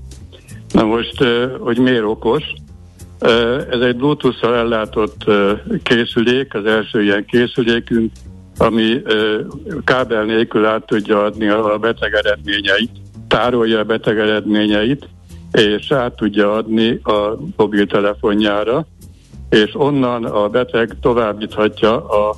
[0.73, 2.43] Na most, ö, hogy miért okos?
[3.71, 5.25] Ez egy Bluetooth-szal ellátott
[5.83, 8.13] készülék, az első ilyen készülékünk,
[8.57, 9.03] ami
[9.85, 12.91] kábel nélkül át tudja adni a beteg eredményeit,
[13.29, 15.09] tárolja a beteg eredményeit,
[15.53, 18.87] és át tudja adni a mobiltelefonjára,
[19.51, 22.35] és onnan a beteg továbbíthatja a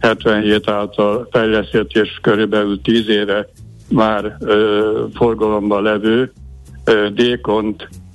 [0.00, 3.48] 77 által fejlesztett és körülbelül 10 éve
[3.90, 6.32] már ö, forgalomban levő
[6.84, 7.08] ö,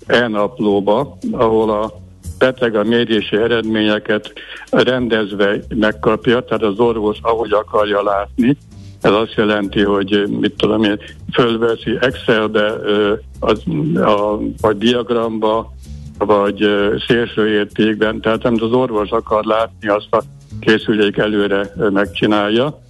[0.05, 2.01] e-naplóba, ahol a
[2.37, 4.33] beteg a mérési eredményeket
[4.69, 8.57] rendezve megkapja, tehát az orvos ahogy akarja látni.
[9.03, 10.99] Ez azt jelenti, hogy mit tudom én,
[11.33, 13.63] fölveszi Excelbe, ö, az,
[13.95, 15.73] a, vagy diagramba,
[16.17, 20.21] vagy ö, szélső értékben, tehát amit az orvos akar látni, azt a
[20.59, 22.81] készülék előre megcsinálja.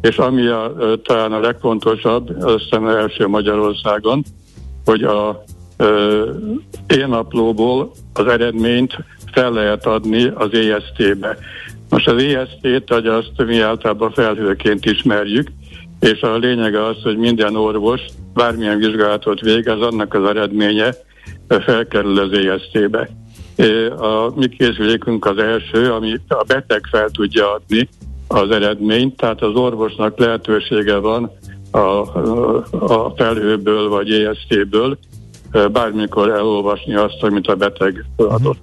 [0.00, 4.22] És ami a, talán a legfontosabb, azt hiszem első Magyarországon,
[4.84, 5.44] hogy a
[5.76, 6.30] ö,
[6.86, 8.96] én-naplóból az eredményt
[9.32, 11.36] fel lehet adni az EST-be.
[11.88, 15.48] Most az EST-t, hogy azt mi általában felhőként ismerjük,
[16.00, 18.00] és a lényege az, hogy minden orvos
[18.34, 20.94] bármilyen vizsgálatot végez, annak az eredménye
[21.48, 23.08] felkerül az EST-be.
[23.56, 27.88] Ö, A mi készülékünk az első, ami a beteg fel tudja adni
[28.28, 31.30] az eredményt, tehát az orvosnak lehetősége van
[31.70, 31.78] a,
[32.94, 34.98] a felhőből vagy EST-ből
[35.72, 38.62] bármikor elolvasni azt, amit a beteg adott.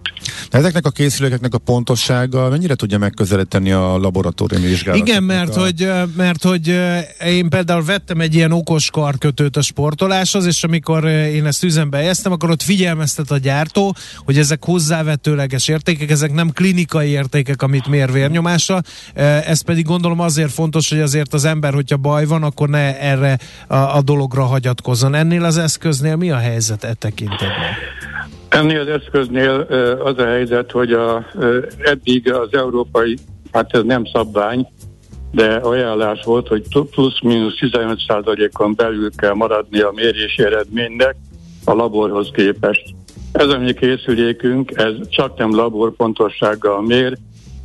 [0.52, 5.08] Ezeknek a készülékeknek a pontossága mennyire tudja megközelíteni a laboratóriumi vizsgálatot?
[5.08, 9.62] Igen, mert hogy, ö, mert hogy ö, én például vettem egy ilyen okos karkötőt a
[9.62, 14.64] sportoláshoz, és amikor ö, én ezt üzembe helyeztem, akkor ott figyelmeztet a gyártó, hogy ezek
[14.66, 18.82] hozzávetőleges értékek, ezek nem klinikai értékek, amit mér vérnyomásra.
[19.14, 23.00] Ö, Ez pedig gondolom azért fontos, hogy azért az ember, hogyha baj van, akkor ne
[23.00, 25.16] erre a, a dologra hagyatkozzon.
[25.16, 27.72] Ennél az eszköznél mi a helyzet e tekintetben?
[28.50, 29.68] Ennél az eszköznél
[30.04, 31.26] az a helyzet, hogy a,
[31.78, 33.18] eddig az európai,
[33.52, 34.68] hát ez nem szabvány,
[35.32, 41.16] de ajánlás volt, hogy plusz-minusz 15%-on belül kell maradni a mérési eredménynek
[41.66, 42.96] a laborhoz képest.
[43.32, 47.18] Ez a mi készülékünk, ez csak nem labor pontossággal mér,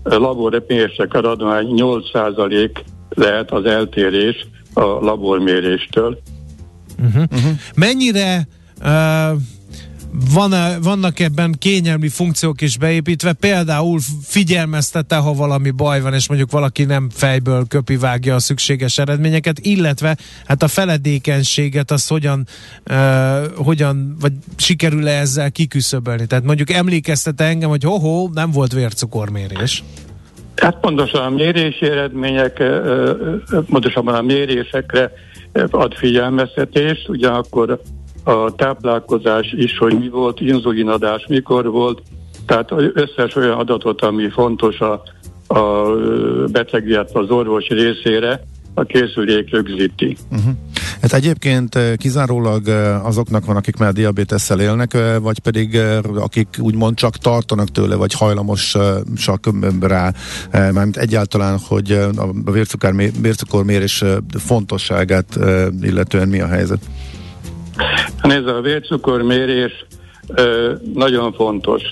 [0.03, 2.71] laborrepényések aradvány 8%
[3.09, 6.19] lehet az eltérés a laborméréstől.
[7.75, 8.49] Mennyire
[8.83, 9.41] uh,
[10.35, 16.51] van vannak ebben kényelmi funkciók is beépítve, például figyelmeztete, ha valami baj van, és mondjuk
[16.51, 22.47] valaki nem fejből köpivágja a szükséges eredményeket, illetve hát a feledékenységet azt hogyan,
[22.91, 26.27] uh, hogyan vagy sikerül-e ezzel kiküszöbölni?
[26.27, 29.85] Tehát mondjuk emlékeztete engem, hogy hoho, nem volt vércukormérés.
[30.57, 32.63] Hát pontosan a mérési eredmények,
[33.71, 35.13] pontosabban a mérésekre
[35.71, 37.81] ad figyelmeztetést, ugyanakkor
[38.25, 42.03] a táplálkozás is, hogy mi volt, inzulinadás mikor volt,
[42.47, 45.03] tehát összes olyan adatot, ami fontos a,
[45.55, 45.85] a
[46.53, 48.41] beteg, illetve az orvos részére,
[48.75, 50.17] a készülék rögzíti.
[50.31, 50.53] Uh-huh.
[51.03, 52.69] Hát egyébként kizárólag
[53.03, 55.79] azoknak van, akik már diabétesszel élnek, vagy pedig
[56.15, 59.49] akik úgymond csak tartanak tőle, vagy hajlamosak
[59.81, 60.13] rá,
[60.51, 64.05] mármint egyáltalán, hogy a vércukor, vércukormérés
[64.39, 65.39] fontosságát
[65.81, 66.81] illetően mi a helyzet?
[68.23, 69.87] Nézd, a vércukormérés
[70.95, 71.83] nagyon fontos.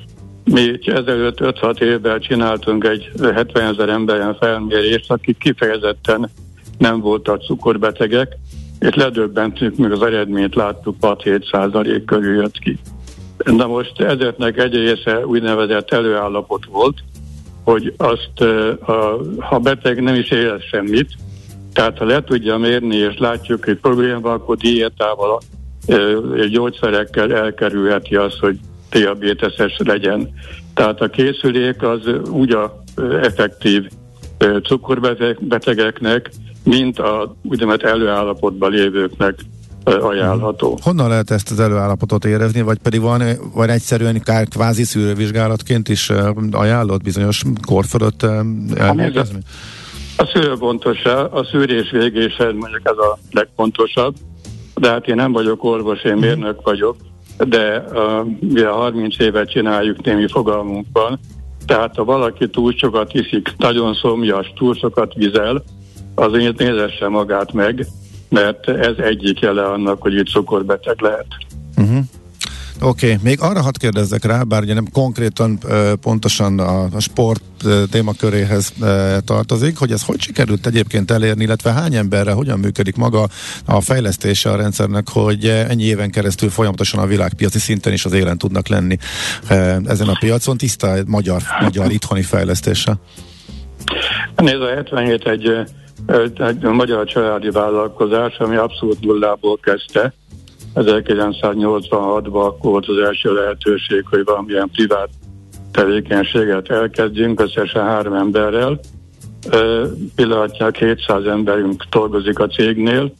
[0.45, 6.31] Mi ezelőtt 5-6 évvel csináltunk egy 70 ezer emberen felmérést, akik kifejezetten
[6.79, 8.37] nem voltak cukorbetegek,
[8.81, 12.79] és ledöbbentünk, még az eredményt láttuk, 6-7 százalék körül jött ki.
[13.45, 16.99] Na most ezeknek egy része úgynevezett előállapot volt,
[17.65, 18.45] hogy azt,
[19.39, 21.09] ha beteg nem is él semmit,
[21.73, 25.41] tehát ha le tudja mérni, és látjuk, hogy probléma akkor diétával,
[26.51, 28.59] gyógyszerekkel elkerülheti azt, hogy
[28.91, 30.29] diabéteses legyen.
[30.75, 32.83] Tehát a készülék az úgy a
[33.23, 33.89] effektív
[34.63, 36.31] cukorbetegeknek,
[36.65, 39.35] mint a úgynevezett előállapotban lévőknek
[39.85, 40.79] ajánlható.
[40.83, 43.23] Honnan lehet ezt az előállapotot érezni, vagy pedig van,
[43.55, 46.11] van egyszerűen kár, kvázi szűrővizsgálatként is
[46.51, 48.23] ajánlott bizonyos kor fölött
[48.75, 49.39] elmégezni?
[50.17, 54.15] A szűrőpontos, a szűrés végésen mondjuk ez a legfontosabb,
[54.81, 56.97] de hát én nem vagyok orvos, én mérnök vagyok,
[57.39, 57.85] de
[58.53, 61.19] uh, a 30 évet csináljuk, némi fogalmunk van,
[61.67, 65.63] tehát ha valaki túl sokat iszik, nagyon szomjas, túl sokat vizel,
[66.15, 67.87] azért nézesse magát meg,
[68.29, 71.27] mert ez egyik jele annak, hogy itt cukorbeteg lehet.
[71.77, 72.05] Uh-huh.
[72.83, 73.19] Oké, okay.
[73.23, 75.59] még arra hadd kérdezzek rá, bár ugye nem konkrétan
[76.01, 77.43] pontosan a, a sport
[77.91, 78.73] témaköréhez
[79.25, 83.27] tartozik, hogy ez hogy sikerült egyébként elérni, illetve hány emberre hogyan működik maga
[83.67, 88.39] a fejlesztése a rendszernek, hogy ennyi éven keresztül folyamatosan a világpiaci szinten is az élen
[88.39, 88.97] tudnak lenni
[89.85, 92.97] ezen a piacon, tiszta magyar, magyar itthoni fejlesztése?
[94.37, 95.49] Nézd, a 77 egy
[96.47, 100.13] egy magyar családi vállalkozás, ami abszolút nullából kezdte.
[100.75, 105.09] 1986-ban akkor volt az első lehetőség, hogy valamilyen privát
[105.73, 108.81] tevékenységet elkezdjünk, összesen három emberrel.
[110.15, 113.13] Pillanatnyilag 700 emberünk dolgozik a cégnél,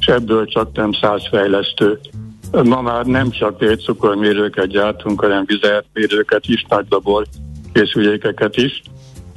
[0.00, 1.98] és ebből csak nem 100 fejlesztő.
[2.64, 7.26] Ma már nem csak cukormérőket gyártunk, hanem vizeletmérőket is, nagy labor
[7.72, 8.82] készülékeket is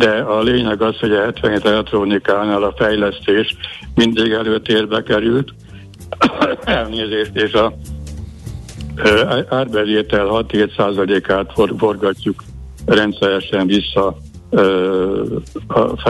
[0.01, 3.55] de a lényeg az, hogy a 77 elektronikánál a fejlesztés
[3.95, 5.53] mindig előtérbe került,
[6.63, 7.73] elnézést, és a
[9.49, 12.43] árbevétel 6-7%-át for, forgatjuk
[12.85, 14.17] rendszeresen vissza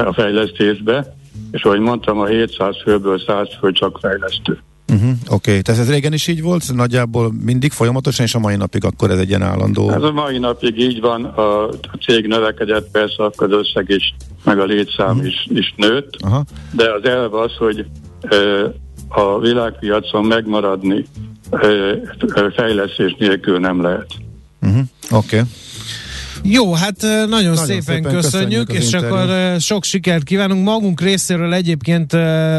[0.04, 1.16] a fejlesztésbe,
[1.52, 4.60] és ahogy mondtam, a 700 főből 100 fő csak fejlesztő.
[4.94, 5.62] Uh-huh, Oké, okay.
[5.62, 9.20] tehát ez régen is így volt, nagyjából mindig folyamatosan, és a mai napig akkor ez
[9.20, 9.90] egy ilyen állandó...
[9.90, 14.16] Ez a mai napig így van, a, a cég növekedett, persze akkor az összeg is,
[14.44, 15.26] meg a létszám uh-huh.
[15.26, 16.42] is, is nőtt, uh-huh.
[16.72, 17.86] de az elv az, hogy
[18.22, 18.68] ö,
[19.14, 21.06] a világpiacon megmaradni
[22.56, 24.14] fejlesztés nélkül nem lehet.
[24.62, 24.82] Uh-huh.
[25.12, 25.38] Oké.
[25.38, 25.50] Okay.
[26.44, 29.16] Jó, hát nagyon, nagyon szépen, szépen köszönjük, köszönjük és interjú.
[29.16, 30.64] akkor sok sikert kívánunk.
[30.64, 32.14] Magunk részéről egyébként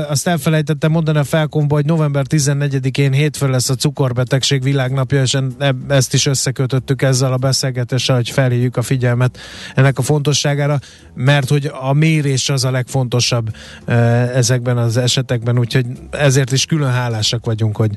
[0.09, 5.39] azt elfelejtettem mondani a felkomba, hogy november 14-én hétfő lesz a cukorbetegség világnapja, és
[5.89, 9.39] ezt is összekötöttük ezzel a beszélgetéssel, hogy felhívjuk a figyelmet
[9.75, 10.79] ennek a fontosságára,
[11.15, 13.55] mert hogy a mérés az a legfontosabb
[14.35, 17.97] ezekben az esetekben, úgyhogy ezért is külön hálásak vagyunk, hogy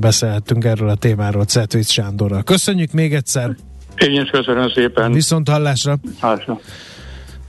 [0.00, 2.42] beszélhettünk erről a témáról Cetvic Sándorral.
[2.42, 3.56] Köszönjük még egyszer!
[3.96, 5.12] Én is köszönöm szépen.
[5.12, 5.96] Viszont hallásra.
[6.20, 6.60] Hallásra.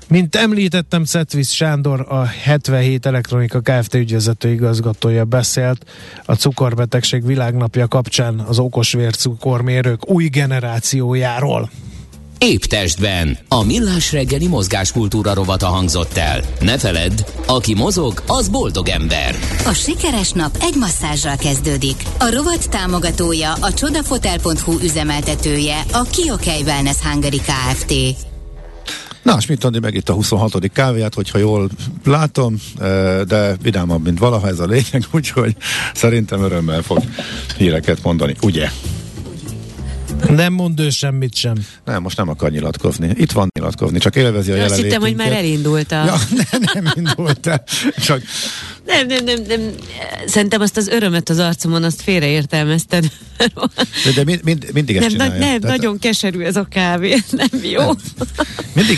[0.08, 3.94] Mint említettem, Szetvisz Sándor, a 77 Elektronika Kft.
[3.94, 5.86] ügyvezető igazgatója beszélt
[6.26, 11.70] a cukorbetegség világnapja kapcsán az okos vércukormérők új generációjáról.
[12.38, 13.38] Épp testben.
[13.48, 16.42] A millás reggeli mozgáskultúra rovata hangzott el.
[16.60, 19.36] Ne feledd, aki mozog, az boldog ember.
[19.66, 22.04] A sikeres nap egy masszázsral kezdődik.
[22.20, 27.94] A rovat támogatója, a csodafotel.hu üzemeltetője, a Kiokei Wellness Hungary Kft.
[29.24, 30.72] Na, és mit tudni meg itt a 26.
[30.74, 31.70] kávéját, hogyha jól
[32.04, 32.56] látom,
[33.28, 35.56] de vidámabb, mint valaha ez a lényeg, úgyhogy
[35.94, 37.04] szerintem örömmel fog
[37.58, 38.70] híreket mondani, ugye?
[40.30, 41.54] Nem mond ő semmit sem.
[41.86, 43.10] Nem, most nem akar nyilatkozni.
[43.14, 44.86] Itt van nyilatkozni, csak élvezi a Azt jelenlétünket.
[44.86, 45.96] hittem, hogy már elindult a...
[46.06, 46.16] Ja,
[46.74, 47.64] nem, nem indult el.
[48.04, 48.22] Csak
[48.86, 49.62] Nem, nem, nem, nem.
[50.28, 53.06] Szerintem azt az örömet az arcomon, azt félreértelmezted.
[53.38, 55.46] de, de mind, mind, mindig ezt nem, csinálja.
[55.52, 57.16] nem, Tehát nagyon keserű ez a kávé.
[57.32, 57.82] Nem jó.
[58.74, 58.98] Mindig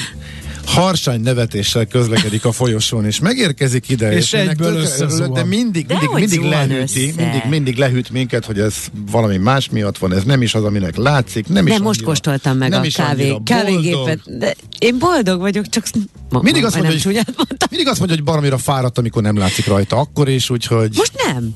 [0.67, 5.33] harsány nevetéssel közlekedik a folyosón, és megérkezik ide, És ennek egyből összezuhan.
[5.33, 7.21] de mindig, De mindig, hogy mindig lehűti, össze?
[7.21, 8.75] mindig, mindig lehűt minket, hogy ez
[9.11, 12.05] valami más miatt van, ez nem is az, aminek látszik, nem is Nem, most annyira-
[12.07, 14.37] kóstoltam meg nem a is kávé, kávégépet.
[14.37, 15.83] De én boldog vagyok, csak
[16.29, 17.21] ma, Mindig ma, azt mondja, hogy-.
[17.69, 20.91] Mindig azt mondja, hogy baromira fáradt, amikor nem látszik rajta, akkor is, úgyhogy...
[20.95, 21.55] Most nem.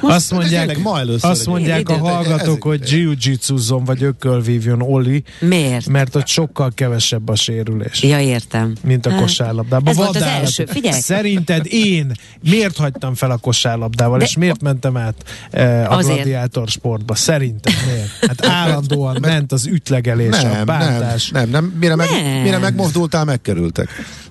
[0.00, 5.88] Azt mondják, ma először azt mondják a hallgatók, hogy jiu-jitsuzzon vagy ökölvívjon Oli, Miért?
[5.88, 8.02] mert ott sokkal kevesebb a sérülés.
[8.02, 8.72] Ja, értem.
[8.84, 9.88] mint a Hát, kosárlabdában.
[9.88, 11.00] Ez volt az első, figyelj.
[11.00, 15.14] Szerinted én miért hagytam fel a kosárlabdával, De- és miért mentem át
[15.50, 16.14] e, a Azért.
[16.14, 17.14] gladiátor sportba?
[17.14, 18.10] Szerinted miért?
[18.26, 21.28] Hát állandóan ment az ütlegelés, a nem, nem, bántás.
[21.30, 22.42] nem, nem, mire, meg, Nem.
[22.42, 23.88] mire megmozdultál, megkerültek.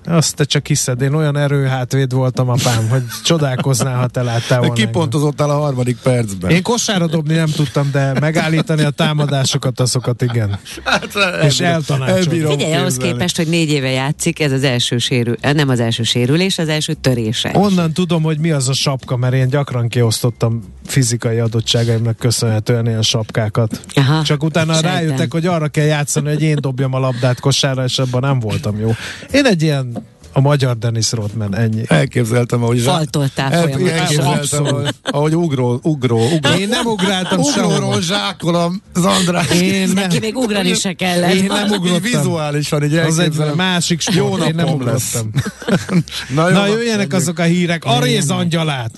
[0.08, 4.74] Azt te csak hiszed, én olyan erőhátvéd voltam apám, hogy csodálkoznál, ha te láttál volna.
[4.74, 6.50] kipontozottál a harmadik percben.
[6.50, 10.58] Én kosárra dobni nem tudtam, de megállítani a támadásokat, azokat igen.
[10.84, 11.08] Hát,
[11.44, 12.50] És eltanácsoltam.
[12.50, 13.12] Figyelj, ahhoz képzelni.
[13.12, 16.68] képest, hogy négy éve játszik, ez az első sérül, eh, nem az első sérülés, az
[16.68, 17.50] első törése.
[17.54, 23.02] Onnan tudom, hogy mi az a sapka, mert én gyakran kiosztottam fizikai adottságaimnak köszönhetően ilyen
[23.02, 23.80] sapkákat.
[23.94, 24.90] Aha, Csak utána sejtem.
[24.92, 28.78] rájöttek, hogy arra kell játszani, hogy én dobjam a labdát kosárra, és abban nem voltam
[28.78, 28.94] jó.
[29.32, 29.97] Én egy ilyen
[30.38, 31.82] a magyar Dennis Rodman, ennyi.
[31.86, 34.24] Elképzeltem, ahogy Faltoltál El- folyamatosan.
[34.24, 36.52] Elképzeltem, ahogy, ahogy ugró, ugró, ugró.
[36.58, 38.00] Én nem ugráltam Ugróról sehova.
[38.00, 38.54] zsákol
[38.94, 39.50] az András.
[39.50, 41.32] Én nem, Neki még ugrani se kellett.
[41.32, 42.02] Én nem ugrottam.
[42.02, 45.12] vizuálisan, így Az egy másik Jó sport, én nem napom lesz.
[46.34, 47.84] Na, jó, Na jöjjenek azok a hírek.
[47.84, 48.10] A Jöjjenek.
[48.10, 48.90] rézangyalát.